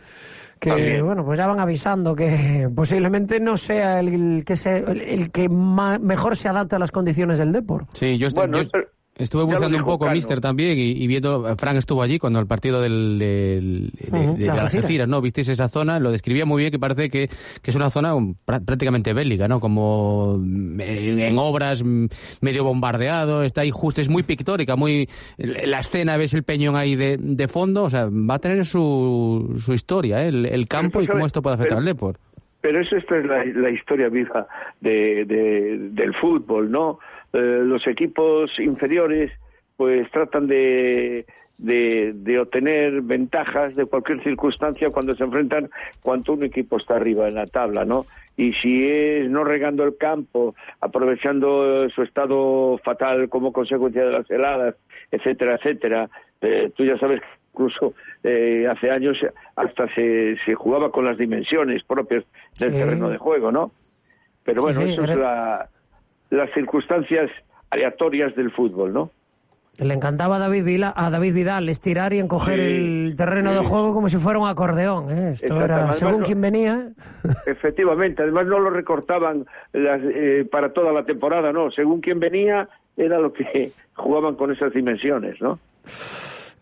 [0.59, 1.05] que También.
[1.05, 5.31] bueno, pues ya van avisando que posiblemente no sea el, el que se, el, el
[5.31, 7.85] que ma- mejor se adapte a las condiciones del Depor.
[7.93, 8.87] Sí, yo, estu- Bueno, yo pero-
[9.17, 10.15] estuve buscando un poco, Cano.
[10.15, 14.33] Mister, también, y, y viendo, Frank estuvo allí cuando el partido del, del- de, Ujú,
[14.33, 14.73] de de las Algeciras.
[14.73, 15.21] Algeciras, ¿no?
[15.21, 17.27] Visteis esa zona, lo describía muy bien, que parece que,
[17.61, 19.59] que es una zona prá- prácticamente bélica, ¿no?
[19.59, 22.05] Como mm, en, en obras, mm,
[22.41, 25.07] medio bombardeado, está ahí justo, es muy pictórica, muy...
[25.37, 29.55] La escena, ves el peñón ahí de, de fondo, o sea, va a tener su,
[29.59, 30.29] su historia, ¿eh?
[30.29, 32.17] el, el campo y cómo esto puede afectar Pero- al Depor.
[32.59, 34.47] Pero eso esto es la, la historia viva
[34.81, 36.97] de, de- del fútbol, ¿no?
[37.37, 39.31] Eh, los equipos inferiores
[39.75, 41.25] pues tratan de,
[41.59, 45.69] de, de obtener ventajas de cualquier circunstancia cuando se enfrentan
[46.01, 48.07] cuando un equipo está arriba en la tabla, ¿no?
[48.37, 54.29] Y si es no regando el campo, aprovechando su estado fatal como consecuencia de las
[54.31, 54.75] heladas,
[55.11, 56.09] etcétera, etcétera,
[56.41, 59.17] eh, tú ya sabes que incluso eh, hace años
[59.55, 62.23] hasta se, se jugaba con las dimensiones propias
[62.59, 62.77] del Sí.
[62.79, 63.71] terreno de juego, ¿no?
[64.43, 65.69] Pero bueno, Sí, sí, eso es la,
[66.29, 67.29] las circunstancias
[67.69, 69.11] aleatorias del fútbol, ¿no?
[69.79, 73.59] Le encantaba a David, Vila, a David Vidal estirar y encoger Sí, el terreno sí.
[73.59, 75.11] de juego como si fuera un acordeón.
[75.11, 75.29] ¿eh?
[75.33, 76.89] Esto era además según no- quien venía.
[77.45, 81.69] Efectivamente, además no lo recortaban las, eh, para toda la temporada, no.
[81.69, 85.59] Según quien venía, era lo que jugaban con esas dimensiones, ¿no?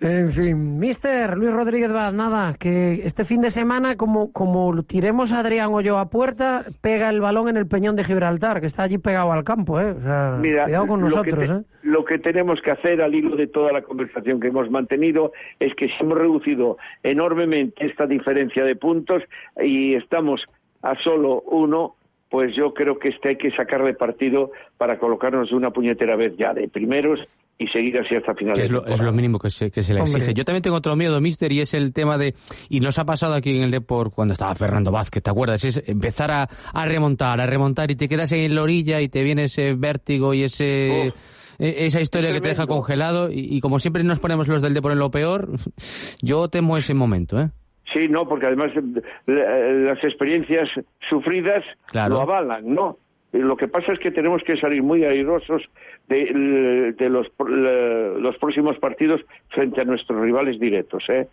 [0.02, 5.32] En fin, mister Luis Rodríguez Vaz, nada, que este fin de semana, como, como tiremos
[5.32, 8.68] a Adrián o yo a puerta, pega el balón en el peñón de Gibraltar, que
[8.68, 9.92] está allí pegado al campo, ¿eh?
[9.92, 11.62] O sea, Mira, cuidado con lo que nosotros, te- ¿eh?
[11.84, 15.74] Lo que tenemos que hacer al hilo de toda la conversación que hemos mantenido es
[15.76, 19.24] que si hemos reducido enormemente esta diferencia de puntos
[19.64, 20.42] y estamos
[20.82, 21.96] a solo uno,
[22.30, 26.36] pues yo creo que este hay que sacarle partido para colocarnos de una puñetera vez
[26.38, 27.22] ya de primeros
[27.58, 29.94] y seguir así hasta final de es, lo, es lo mínimo que se, que se
[29.94, 30.18] le Hombre.
[30.18, 30.34] exige.
[30.34, 32.34] Yo también tengo otro miedo, mister, y es el tema de...
[32.70, 35.64] Y nos ha pasado aquí en el Depor cuando estaba Fernando Vázquez, ¿te acuerdas?
[35.64, 39.24] Es empezar a, a remontar, a remontar y te quedas en la orilla y te
[39.24, 41.10] viene ese vértigo y ese...
[41.10, 41.16] Uf,
[41.58, 44.74] e- esa historia que te deja congelado y, y como siempre nos ponemos los del
[44.74, 45.50] Depor en lo peor,
[46.22, 47.50] yo temo ese momento, ¿eh?
[47.94, 50.68] Sí, no, porque además eh, la- las experiencias
[51.10, 52.16] sufridas Claro.
[52.16, 52.98] lo avalan, ¿no?
[53.40, 55.62] Lo que pasa es que tenemos que salir muy airosos
[56.08, 61.28] de, de los, los próximos partidos frente a nuestros rivales directos, ¿eh?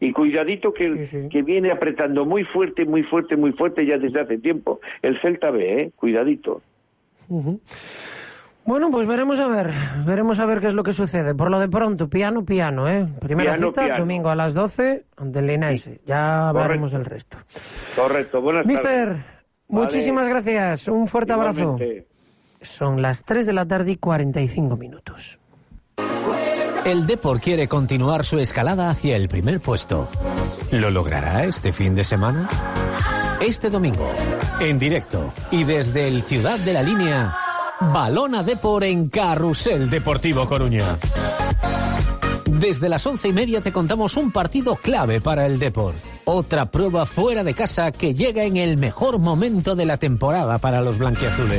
[0.00, 4.38] Y cuidadito que, que viene apretando muy fuerte, muy fuerte, muy fuerte ya desde hace
[4.38, 5.90] tiempo el Celta B, ¿eh?
[5.96, 6.62] Cuidadito.
[8.64, 9.70] Bueno, pues veremos a ver,
[10.06, 11.34] veremos a ver qué es lo que sucede.
[11.34, 13.08] Por lo de pronto, piano, piano, ¿eh?
[13.20, 14.00] Primera Piano, cita, piano.
[14.00, 16.00] domingo a las 12, ante el Linaense.
[16.06, 17.38] Ya hablaremos del resto.
[17.96, 19.24] Correcto, buenas Mister, tardes.
[19.68, 20.88] Muchísimas gracias.
[20.88, 21.78] Un fuerte abrazo.
[22.60, 25.38] Son las 3 de la tarde y 45 minutos.
[26.84, 30.08] El Depor quiere continuar su escalada hacia el primer puesto.
[30.70, 32.48] ¿Lo logrará este fin de semana?
[33.40, 34.10] Este domingo,
[34.58, 37.34] en directo y desde el Ciudad de la Línea,
[37.92, 40.84] Balona Depor en Carrusel Deportivo Coruña.
[42.46, 45.94] Desde las once y media te contamos un partido clave para el Depor.
[46.30, 50.82] Otra prueba fuera de casa que llega en el mejor momento de la temporada para
[50.82, 51.58] los blanquiazules.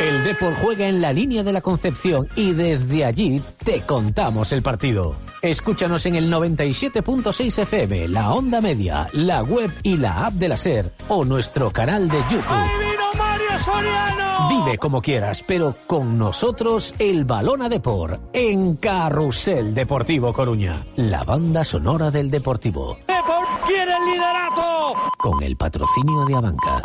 [0.00, 4.62] El Depor juega en la línea de la Concepción y desde allí te contamos el
[4.62, 5.14] partido.
[5.42, 10.56] Escúchanos en el 97.6 FM, la onda media, la web y la app de la
[10.56, 12.92] SER o nuestro canal de YouTube.
[13.16, 14.48] Mario Soriano!
[14.48, 21.22] Vive como quieras, pero con nosotros el Balón a Depor en Carrusel Deportivo Coruña, la
[21.22, 22.98] banda sonora del Deportivo,
[25.22, 26.82] con el patrocinio de Abanca.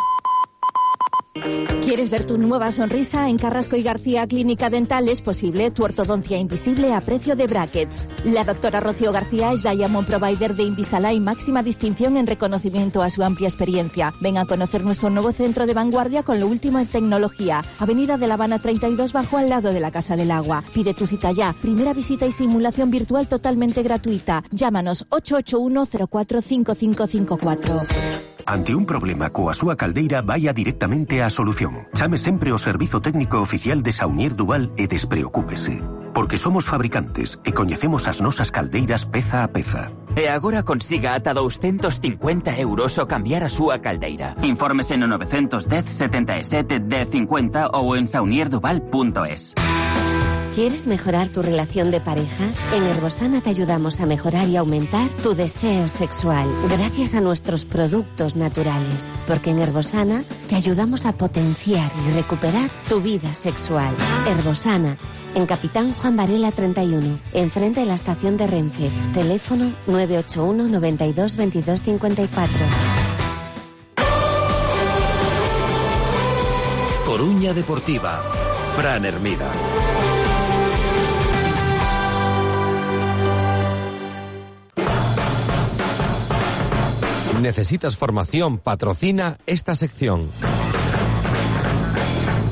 [1.88, 3.30] ¿Quieres ver tu nueva sonrisa?
[3.30, 8.10] En Carrasco y García Clínica Dental es posible tu ortodoncia invisible a precio de brackets.
[8.24, 13.24] La doctora Rocío García es Diamond Provider de Invisalign, máxima distinción en reconocimiento a su
[13.24, 14.12] amplia experiencia.
[14.20, 17.64] Ven a conocer nuestro nuevo centro de vanguardia con lo último en tecnología.
[17.78, 20.62] Avenida de La Habana 32 bajo al lado de la Casa del Agua.
[20.74, 21.54] Pide tu cita ya.
[21.54, 24.44] Primera visita y simulación virtual totalmente gratuita.
[24.50, 28.18] Llámanos 881 045554.
[28.48, 31.86] Ante un problema coa súa caldeira vaya directamente á solución.
[31.92, 35.84] Chame sempre o servizo técnico oficial de Saunier Duval e despreocúpese.
[36.16, 39.92] Porque somos fabricantes e coñecemos as nosas caldeiras peza a peza.
[40.16, 44.34] E agora consiga ata 250 euros o cambiar a súa caldeira.
[44.42, 49.54] Infórmese no 910 77 1050 ou en saunierduval.es.
[50.58, 52.44] ¿Quieres mejorar tu relación de pareja?
[52.74, 58.34] En Herbosana te ayudamos a mejorar y aumentar tu deseo sexual gracias a nuestros productos
[58.34, 59.12] naturales.
[59.28, 63.94] Porque en Herbosana te ayudamos a potenciar y recuperar tu vida sexual.
[64.26, 64.98] Herbosana,
[65.36, 68.90] en Capitán Juan Varela 31, enfrente de la estación de Renfe.
[69.14, 72.58] Teléfono 981 92 22 54.
[77.06, 78.20] Coruña Deportiva.
[78.74, 79.52] Fran Hermida.
[87.40, 88.58] ¿Necesitas formación?
[88.58, 90.28] Patrocina esta sección.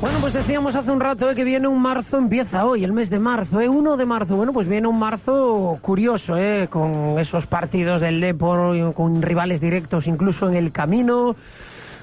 [0.01, 3.11] Bueno, pues decíamos hace un rato eh, que viene un marzo, empieza hoy, el mes
[3.11, 3.69] de marzo, ¿eh?
[3.69, 4.37] 1 de marzo.
[4.37, 6.69] Bueno, pues viene un marzo curioso, ¿eh?
[6.71, 11.35] Con esos partidos del Depor, con rivales directos incluso en el camino,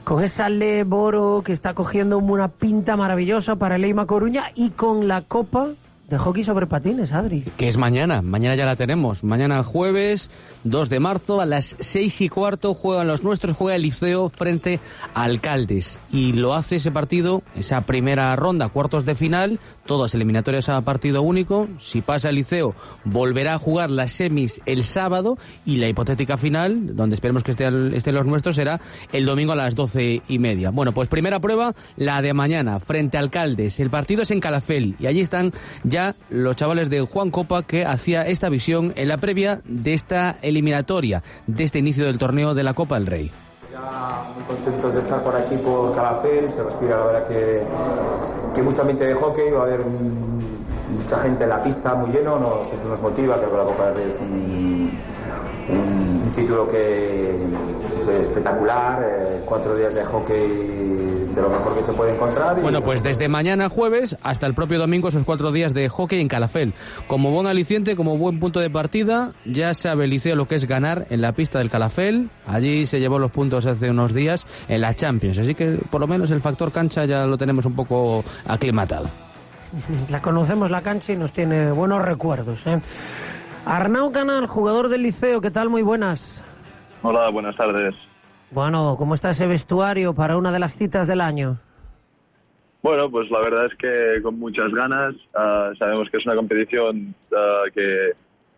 [0.04, 5.08] con esa Leboro que está cogiendo una pinta maravillosa para el Eima Coruña y con
[5.08, 5.68] la Copa
[6.10, 7.44] de Hockey sobre patines, Adri.
[7.58, 9.24] Que es mañana, mañana ya la tenemos.
[9.24, 10.30] Mañana jueves
[10.66, 14.80] 2 de marzo a las 6 y cuarto juegan los nuestros, juega el Liceo frente
[15.14, 16.00] a Alcaldes.
[16.12, 21.22] Y lo hace ese partido, esa primera ronda, cuartos de final, todas eliminatorias a partido
[21.22, 21.68] único.
[21.80, 26.96] Si pasa el Liceo, volverá a jugar las semis el sábado y la hipotética final,
[26.96, 28.80] donde esperemos que estén, estén los nuestros, será
[29.12, 30.70] el domingo a las 12 y media.
[30.70, 33.80] Bueno, pues primera prueba, la de mañana, frente a Alcaldes.
[33.80, 35.54] El partido es en Calafel y allí están
[35.94, 40.38] ya los chavales de Juan Copa que hacía esta visión en la previa de esta
[40.42, 43.32] eliminatoria, de este inicio del torneo de la Copa del Rey.
[43.72, 47.64] Ya muy contentos de estar por aquí por Calafel, se respira la verdad que,
[48.56, 52.40] que mucho ambiente de hockey, va a haber mucha gente en la pista muy lleno,
[52.40, 54.98] nos, eso nos motiva, creo que la Copa del Rey es un
[56.36, 57.38] título que
[57.96, 62.58] es espectacular, eh, cuatro días de hockey de lo mejor que se puede encontrar.
[62.58, 66.20] y Bueno, pues desde mañana jueves hasta el propio domingo esos cuatro días de hockey
[66.20, 66.74] en Calafel.
[67.08, 70.66] Como buen aliciente, como buen punto de partida, ya sabe el Liceo lo que es
[70.66, 72.30] ganar en la pista del Calafel.
[72.48, 75.38] Allí se llevó los puntos hace unos días en la Champions.
[75.38, 79.10] Así que por lo menos el factor cancha ya lo tenemos un poco aclimatado.
[80.10, 82.66] La conocemos la cancha y nos tiene buenos recuerdos.
[82.68, 82.80] ¿eh?
[83.66, 85.70] Arnau Canal, jugador del Liceo, ¿qué tal?
[85.70, 86.44] Muy buenas.
[87.02, 87.96] Hola, buenas tardes.
[88.54, 91.58] Bueno, ¿cómo está ese vestuario para una de las citas del año?
[92.84, 95.16] Bueno, pues la verdad es que con muchas ganas.
[95.34, 98.12] ah, sabemos que es una competición ah, que,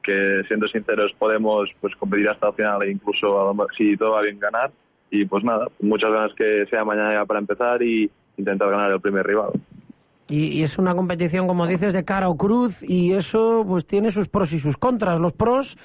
[0.03, 4.39] que, siendo sinceros, podemos pues competir hasta el final e incluso, si todo va bien,
[4.39, 4.71] ganar.
[5.11, 8.99] Y pues nada, muchas ganas que sea mañana ya para empezar y, intentar ganar el
[8.99, 9.51] primer rival.
[10.27, 14.27] Y, es una competición, como dices, de cara o cruz y eso pues tiene sus
[14.27, 15.19] pros y sus contras.
[15.19, 15.77] Los pros,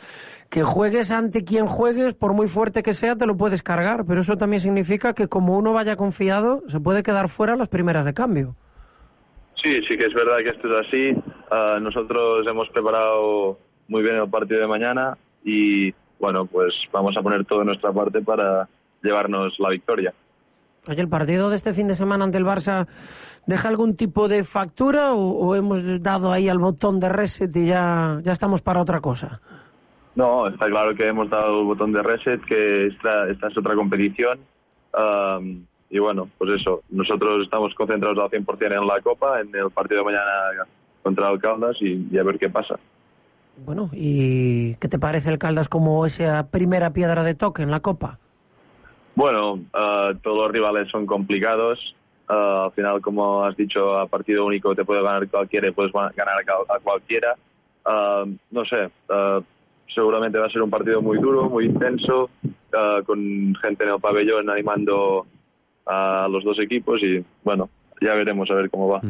[0.48, 4.22] que juegues ante quien juegues, por muy fuerte que sea, te lo puedes cargar, pero
[4.22, 8.14] eso también significa que como uno vaya confiado, se puede quedar fuera las primeras de
[8.14, 8.56] cambio.
[9.62, 11.10] Sí, sí que es verdad que esto es así.
[11.50, 17.22] Uh, nosotros hemos preparado muy bien el partido de mañana y bueno, pues vamos a
[17.22, 18.68] poner todo nuestra parte para
[19.02, 20.14] llevarnos la victoria.
[20.88, 22.86] Oye, ¿el partido de este fin de semana ante el Barça
[23.46, 27.66] deja algún tipo de factura o, o, hemos dado ahí al botón de reset y
[27.66, 29.40] ya, ya estamos para otra cosa?
[30.14, 33.74] No, está claro que hemos dado el botón de reset, que esta, esta es otra
[33.74, 34.38] competición.
[34.92, 39.70] Um, y bueno, pues eso, nosotros estamos concentrados al 100% en la Copa, en el
[39.70, 40.30] partido de mañana
[41.02, 42.78] contra el Caldas y, y a ver qué pasa.
[43.64, 47.80] Bueno, ¿y qué te parece el Caldas como esa primera piedra de toque en la
[47.80, 48.18] Copa?
[49.14, 51.94] Bueno, uh, todos los rivales son complicados.
[52.28, 55.92] Uh, al final, como has dicho, a partido único te puede ganar cualquiera y puedes
[55.92, 56.36] ganar
[56.68, 57.34] a, cualquiera.
[57.84, 58.90] Uh, no sé,
[59.92, 62.30] seguramente va a ser un partido muy duro, muy intenso,
[63.04, 65.26] con gente en el pabellón animando
[65.86, 67.68] a los dos equipos y bueno,
[68.00, 69.00] ya veremos a ver cómo va.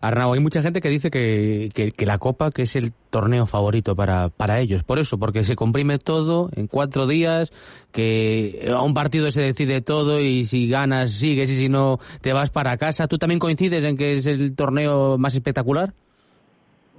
[0.00, 3.46] Arnau, hay mucha gente que dice que, que, que, la Copa que es el torneo
[3.46, 7.52] favorito para, para ellos, por eso, porque se comprime todo en cuatro días,
[7.92, 12.32] que a un partido se decide todo y si ganas sigues y si no te
[12.32, 13.06] vas para casa.
[13.06, 15.92] ¿Tú también coincides en que es el torneo más espectacular?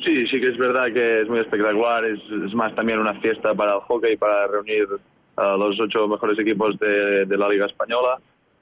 [0.04, 3.54] Sí, sí que es verdad que es muy espectacular, es, es más también una fiesta
[3.54, 4.88] para el hockey, para reunir
[5.36, 8.20] a los ocho mejores equipos de, de la Liga Española.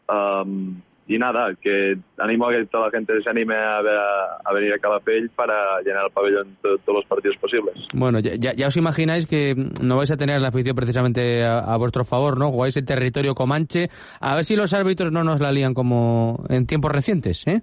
[0.09, 4.53] Um, y nada, que animo a que toda la gente se anime a, a, a
[4.53, 7.75] venir a Calafell para llenar el pabellón todos los partidos posibles.
[7.93, 11.77] Bueno, ya, ya, os imagináis que no vais a tener la afición precisamente a, a,
[11.77, 12.51] vuestro favor, ¿no?
[12.51, 13.89] Jugáis en territorio comanche.
[14.19, 17.61] A ver si los árbitros no nos la lían como en tiempos recientes, ¿eh?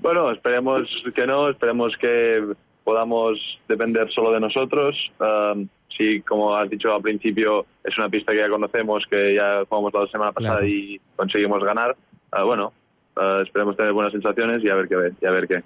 [0.00, 2.54] Bueno, esperemos que no, esperemos que
[2.84, 4.94] podamos depender solo de nosotros.
[5.18, 9.64] Um, sí, como has dicho al principio, es una pista que ya conocemos, que ya
[9.68, 10.68] jugamos la semana pasada claro.
[10.68, 11.96] y conseguimos ganar.
[12.36, 12.72] Uh, bueno,
[13.16, 14.94] uh, esperemos tener buenas sensaciones y a ver qué.
[15.20, 15.62] Y a ver qué.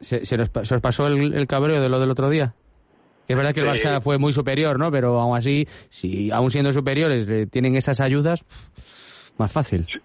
[0.00, 2.54] ¿Se, se, nos, ¿Se, os pasó el, el, cabreo de lo del otro día?
[3.28, 4.90] Es verdad que el Barça fue muy superior, ¿no?
[4.90, 8.44] Pero aún así, si aún siendo superiores eh, tienen esas ayudas,
[9.36, 9.84] más fácil.
[9.86, 9.98] Sí.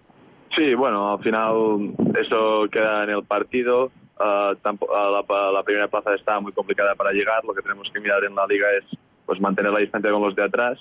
[0.56, 3.92] sí, bueno, al final eso queda en el partido.
[4.18, 7.44] Uh, tampoco, la, la, primera plaza está muy complicada para llegar.
[7.44, 10.34] Lo que tenemos que mirar en la liga es pues mantener la distancia con los
[10.34, 10.78] de atrás.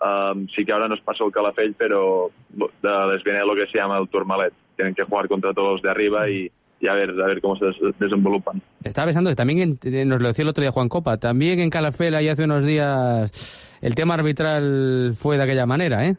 [0.00, 3.98] Um, sí que ahora nos pasó el Calafell, pero les viene lo que se llama
[3.98, 4.52] el Tourmalet.
[4.76, 7.56] Tienen que jugar contra todos los de arriba y, y a ver a ver cómo
[7.56, 7.66] se
[7.98, 8.62] desenvolupan.
[8.84, 11.70] Estaba pensando que también, en, nos lo decía el otro día Juan Copa, también en
[11.70, 16.16] Calafell, ahí hace unos días, el tema arbitral fue de aquella manera, ¿eh?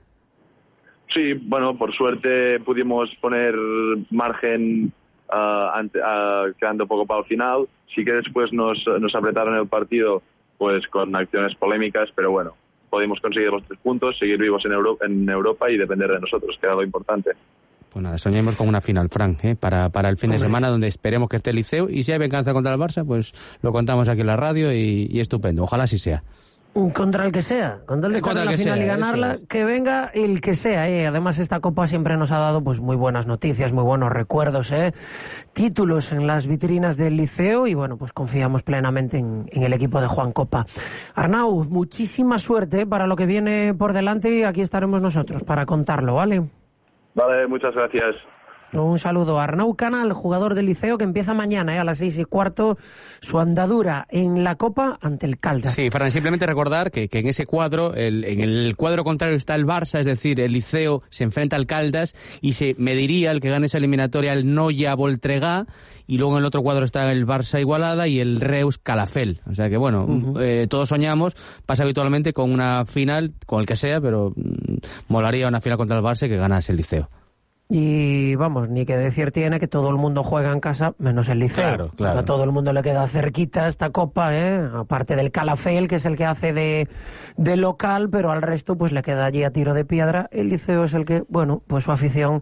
[1.14, 3.56] Sí, bueno, por suerte pudimos poner
[4.12, 4.92] margen
[5.32, 7.68] uh, ante, uh, quedando poco para el final.
[7.96, 10.22] Sí que después nos, nos apretaron el partido
[10.60, 12.54] pues con acciones polémicas, pero bueno,
[12.90, 16.58] pudimos conseguir los tres puntos, seguir vivos en Europa, en Europa y depender de nosotros,
[16.60, 17.32] que era lo importante.
[17.92, 19.56] Pues nada, soñemos con una final, Frank, ¿eh?
[19.56, 20.40] para, para el fin Hombre.
[20.40, 21.90] de semana, donde esperemos que esté el liceo.
[21.90, 25.08] Y si hay venganza contra el Barça, pues lo contamos aquí en la radio y,
[25.10, 25.64] y estupendo.
[25.64, 26.24] Ojalá así sea.
[26.94, 29.48] Contra el que sea, contra el estar en la final sea, y ganarla, es.
[29.48, 30.88] que venga el que sea.
[30.88, 31.08] ¿eh?
[31.08, 34.94] Además, esta Copa siempre nos ha dado pues muy buenas noticias, muy buenos recuerdos, ¿eh?
[35.54, 40.00] títulos en las vitrinas del liceo y bueno, pues confiamos plenamente en, en el equipo
[40.00, 40.66] de Juan Copa.
[41.16, 46.16] Arnau, muchísima suerte para lo que viene por delante y aquí estaremos nosotros para contarlo,
[46.16, 46.50] ¿vale?
[47.16, 48.16] Vale, muchas gracias.
[48.72, 51.80] Un saludo a Arnau Canal, jugador del liceo que empieza mañana ¿eh?
[51.80, 52.78] a las seis y cuarto
[53.20, 55.74] su andadura en la Copa ante el Caldas.
[55.74, 59.56] Sí, para simplemente recordar que, que en ese cuadro, el, en el cuadro contrario está
[59.56, 63.50] el Barça, es decir, el liceo se enfrenta al Caldas y se mediría el que
[63.50, 65.66] gane esa eliminatoria el Noya Voltregá
[66.06, 69.42] y luego en el otro cuadro está el Barça Igualada y el Reus Calafel.
[69.50, 70.42] O sea que bueno, uh -huh.
[70.42, 74.78] eh, todos soñamos, pasa habitualmente con una final, con el que sea, pero mmm,
[75.08, 77.10] molaría una final contra el Barça que ganase el liceo.
[77.72, 81.38] Y vamos, ni que decir tiene que todo el mundo juega en casa, menos el
[81.38, 81.66] liceo.
[81.66, 82.20] Claro, claro.
[82.22, 84.68] A todo el mundo le queda cerquita esta copa, ¿eh?
[84.74, 86.88] aparte del Calafel, que es el que hace de,
[87.38, 90.28] de, local, pero al resto pues le queda allí a tiro de piedra.
[90.32, 92.42] El liceo es el que, bueno, pues su afición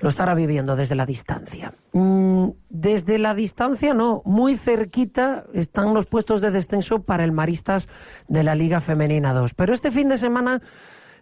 [0.00, 1.72] lo estará viviendo desde la distancia.
[1.92, 7.88] Mm, desde la distancia no, muy cerquita están los puestos de descenso para el Maristas
[8.26, 9.54] de la Liga Femenina 2.
[9.54, 10.60] Pero este fin de semana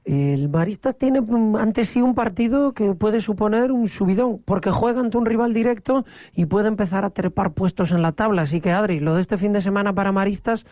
[0.05, 1.21] el Maristas tiene
[1.59, 6.05] ante sí un partido que puede suponer un subidón, porque juega ante un rival directo
[6.35, 8.43] y puede empezar a trepar puestos en la tabla.
[8.43, 10.67] Así que, Adri, lo de este fin de semana para Maristas,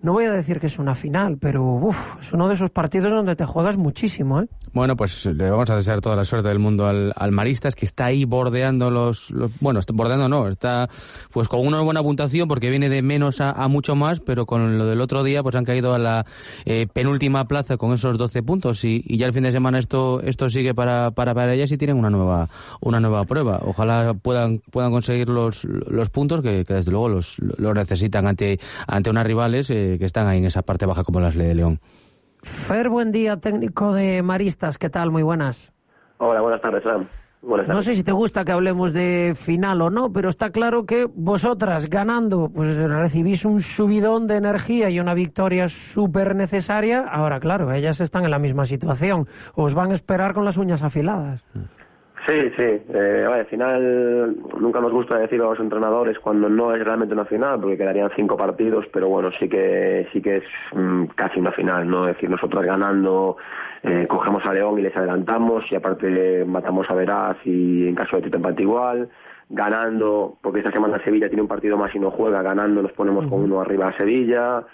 [0.00, 3.10] no voy a decir que es una final, pero uf, es uno de esos partidos
[3.12, 4.42] donde te juegas muchísimo.
[4.42, 4.48] ¿eh?
[4.72, 7.86] Bueno, pues le vamos a desear toda la suerte del mundo al, al Maristas, que
[7.86, 10.88] está ahí bordeando los, Bueno, bordeando no, está
[11.32, 14.86] pues con una buena puntuación porque viene de menos a, mucho más, pero con lo
[14.86, 16.26] del otro día pues han caído a la
[16.66, 20.20] eh, penúltima plaza con esos 12 puntos y, y ya el fin de semana esto
[20.20, 22.48] esto sigue para, para, para ellas y tienen una nueva
[22.80, 23.60] una nueva prueba.
[23.64, 28.60] Ojalá puedan puedan conseguir los, los puntos que, que desde luego los, los necesitan ante,
[28.86, 31.80] ante unas rivales eh, que están ahí en esa parte baja como las de León.
[32.42, 34.78] Fer, buen día, técnico de Maristas.
[34.78, 35.10] ¿Qué tal?
[35.10, 35.72] Muy buenas.
[36.18, 37.08] Hola, buenas tardes, Sam.
[37.42, 40.84] Buenas No sé si te gusta que hablemos de final o no, pero está claro
[40.84, 47.04] que vosotras ganando, pues recibís un subidón de energía y una victoria súper necesaria.
[47.08, 49.28] Ahora, claro, ellas están en la misma situación.
[49.54, 51.44] Os van a esperar con las uñas afiladas.
[52.26, 52.82] Sí, sí.
[52.92, 57.24] Eh, al final nunca nos gusta decir a los entrenadores cuando no es realmente una
[57.24, 61.52] final, porque quedarían cinco partidos, pero bueno, sí que sí que es mm, casi una
[61.52, 62.08] final, ¿no?
[62.08, 63.36] Es decir, nosotros ganando
[63.84, 68.16] eh, cogemos a León y les adelantamos y aparte matamos a Verás y en caso
[68.16, 69.08] de Tito empate igual.
[69.48, 73.28] Ganando, porque esta semana Sevilla tiene un partido más y no juega, ganando nos ponemos
[73.28, 74.64] con uno arriba a Sevilla.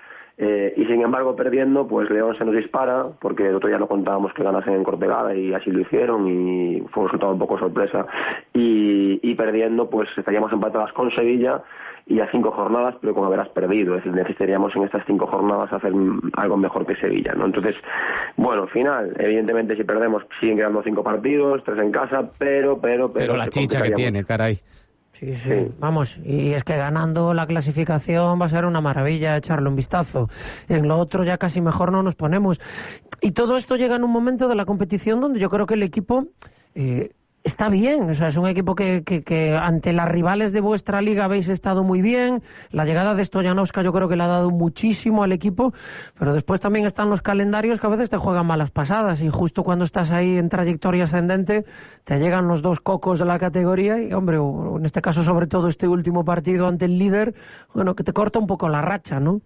[0.45, 3.86] Eh, y sin embargo, perdiendo, pues León se nos dispara, porque el otro día no
[3.86, 7.61] contábamos que ganasen en Cortegada y así lo hicieron y fue un resultado un poco
[7.61, 8.07] sorpresa.
[8.53, 11.62] Y, y perdiendo, pues estaríamos empatadas con Sevilla
[12.07, 13.95] y a cinco jornadas, pero con haberás perdido.
[13.95, 15.93] Es decir, necesitaríamos en estas cinco jornadas hacer
[16.36, 17.47] algo mejor que Sevilla, ¿no?
[17.47, 17.76] Entonces,
[18.36, 19.14] bueno, final.
[19.20, 23.26] Evidentemente, si perdemos, siguen quedando cinco partidos, tres en casa, pero, pero, pero.
[23.26, 24.59] Pero la chicha que tiene, caray.
[25.12, 29.68] Sí, sí, Vamos, y es que ganando la clasificación va a ser una maravilla echarle
[29.68, 30.28] un vistazo.
[30.68, 32.60] En lo otro ya casi mejor no nos ponemos.
[33.20, 35.82] Y todo esto llega en un momento de la competición donde yo creo que el
[35.82, 36.28] equipo
[36.74, 37.10] eh,
[37.45, 38.11] está bien.
[38.11, 41.49] O sea, es un equipo que, que, que ante las rivales de vuestra liga habéis
[41.49, 42.43] estado muy bien.
[42.70, 45.72] La llegada de Stojanovska yo creo que le ha dado muchísimo al equipo.
[46.18, 49.20] Pero después también están los calendarios que a veces te juegan malas pasadas.
[49.20, 51.64] Y justo cuando estás ahí en trayectoria ascendente,
[52.05, 54.01] te llegan los dos cocos de la categoría.
[54.01, 57.34] Y, hombre, en este caso, sobre todo este último partido ante el líder,
[57.74, 59.40] bueno, que te corta un poco la racha, ¿no?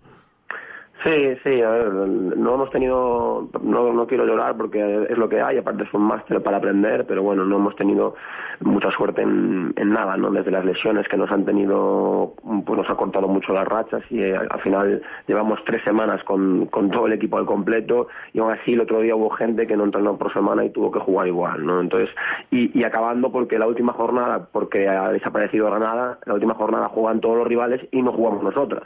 [1.05, 5.40] Sí, sí, a ver, no hemos tenido, no, no quiero llorar porque es lo que
[5.40, 8.14] hay, aparte es un máster para aprender, pero bueno, no hemos tenido
[8.61, 10.30] mucha suerte en, en nada, ¿no?
[10.30, 12.32] Desde las lesiones que nos han tenido,
[12.64, 16.66] pues nos ha cortado mucho las rachas y eh, al final llevamos tres semanas con,
[16.66, 19.76] con todo el equipo al completo y aún así el otro día hubo gente que
[19.76, 21.80] no entrenó por semana y tuvo que jugar igual, ¿no?
[21.80, 22.09] Entonces,
[22.51, 27.20] y, y acabando porque la última jornada, porque ha desaparecido Granada, la última jornada juegan
[27.20, 28.84] todos los rivales y no jugamos nosotras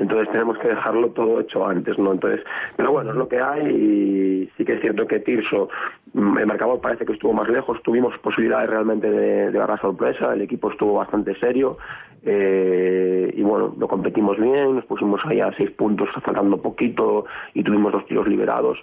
[0.00, 2.12] entonces tenemos que dejarlo todo hecho antes, ¿no?
[2.12, 2.44] Entonces,
[2.76, 5.68] pero bueno, es lo que hay y sí que es cierto que Tirso,
[6.14, 9.76] mm, el marcador parece que estuvo más lejos, tuvimos posibilidades realmente de, de dar la
[9.76, 11.76] sorpresa, el equipo estuvo bastante serio
[12.22, 17.62] eh, y bueno, lo competimos bien, nos pusimos ahí a seis puntos, faltando poquito y
[17.62, 18.78] tuvimos dos tiros liberados.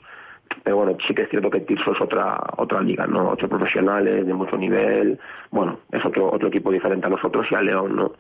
[0.64, 3.30] Pero bueno, sí que es cierto que Tirso es otra otra liga, ¿no?
[3.30, 5.20] Ocho profesionales de mucho nivel.
[5.52, 8.12] Bueno, es otro otro equipo diferente a nosotros y a León, ¿no?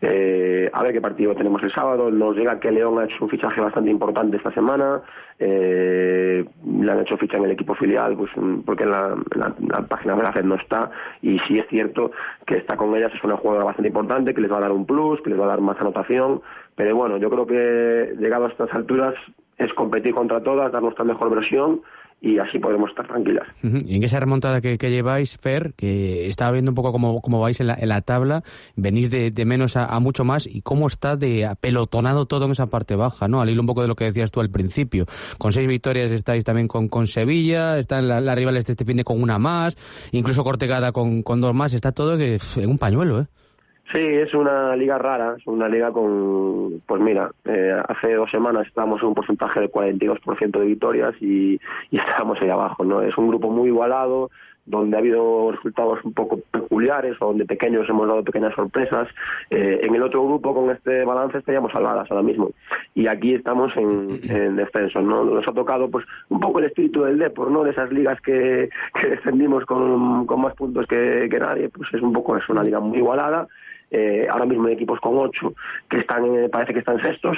[0.00, 2.10] Eh, a ver qué partido tenemos el sábado.
[2.10, 5.00] Nos llega que León ha hecho un fichaje bastante importante esta semana.
[5.38, 10.16] Eh, le han hecho ficha en el equipo filial, pues mm, porque la, la página
[10.16, 10.90] de la FED no está.
[11.20, 12.10] Y sí es cierto
[12.46, 14.86] que está con ellas, es una jugadora bastante importante, que les va a dar un
[14.86, 16.42] plus, que les va a dar más anotación.
[16.76, 19.14] Pero bueno, yo creo que llegado a estas alturas
[19.58, 21.82] es competir contra todas, dar nuestra mejor versión
[22.24, 23.46] y así podremos estar tranquilas.
[23.62, 27.40] Y en esa remontada que, que lleváis, Fer, que estaba viendo un poco cómo, cómo
[27.40, 28.42] vais en la, en la tabla,
[28.76, 32.66] venís de, de menos a, mucho más y cómo está de apelotonado todo en esa
[32.68, 33.40] parte baja, ¿no?
[33.40, 35.04] Al hilo un poco de lo que decías tú al principio.
[35.38, 38.96] Con seis victorias estáis también con, con Sevilla, están la- las rivales de este fin
[38.98, 39.76] de con una más,
[40.12, 43.26] incluso Cortegada con, con dos más, está todo que, en un pañuelo, ¿eh?
[43.92, 48.66] Sí, es una liga rara, es una liga con, pues mira, eh, hace dos semanas
[48.66, 51.60] estábamos en un porcentaje de 42% de victorias y,
[51.92, 53.02] estábamos ahí abajo, ¿no?
[53.02, 54.30] Es un grupo muy igualado,
[54.64, 59.08] donde ha habido resultados un poco peculiares o donde pequeños hemos dado pequeñas sorpresas.
[59.50, 62.50] Eh, en el otro grupo con este balance estaríamos salvadas ahora mismo
[62.94, 65.02] y aquí estamos en, en descenso.
[65.02, 65.24] ¿no?
[65.24, 67.64] Nos ha tocado pues un poco el espíritu del Depor, ¿no?
[67.64, 68.70] de esas ligas que,
[69.00, 72.62] que descendimos con, con más puntos que, que nadie, pues es un poco es una
[72.62, 73.48] liga muy igualada.
[73.94, 75.52] Eh, ahora mismo hay equipos con ocho
[75.90, 77.36] que están, parece que están sextos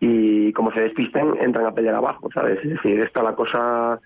[0.00, 2.58] y como se despisten entran a pelear abajo, ¿sabes?
[2.64, 4.00] Es está la cosa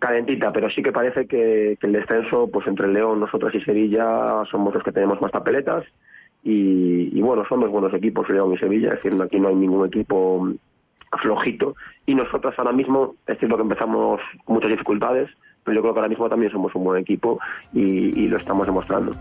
[0.00, 4.74] calentita, pero sí que parece que, el descenso, pues entre León, nosotros y Sevilla somos
[4.74, 5.84] los que tenemos más papeletas
[6.42, 9.86] y, y bueno, somos buenos equipos León y Sevilla, es decir, aquí no hay ningún
[9.86, 10.48] equipo
[11.20, 15.30] flojito y nosotros ahora mismo, es cierto que empezamos con muchas dificultades,
[15.62, 17.38] pero yo creo que ahora mismo también somos un buen equipo
[17.72, 19.12] y lo estamos demostrando.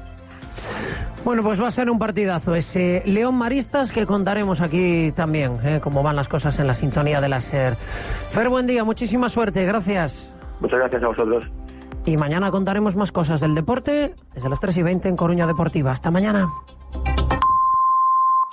[1.24, 5.80] Bueno, pues va a ser un partidazo ese León Maristas que contaremos aquí también, ¿eh?
[5.82, 7.76] cómo van las cosas en la sintonía de la SER.
[7.76, 10.34] Fer, buen día, muchísima suerte, gracias.
[10.60, 11.44] Muchas gracias a vosotros.
[12.06, 15.92] Y mañana contaremos más cosas del deporte desde las 3 y 20 en Coruña Deportiva.
[15.92, 16.50] Hasta mañana.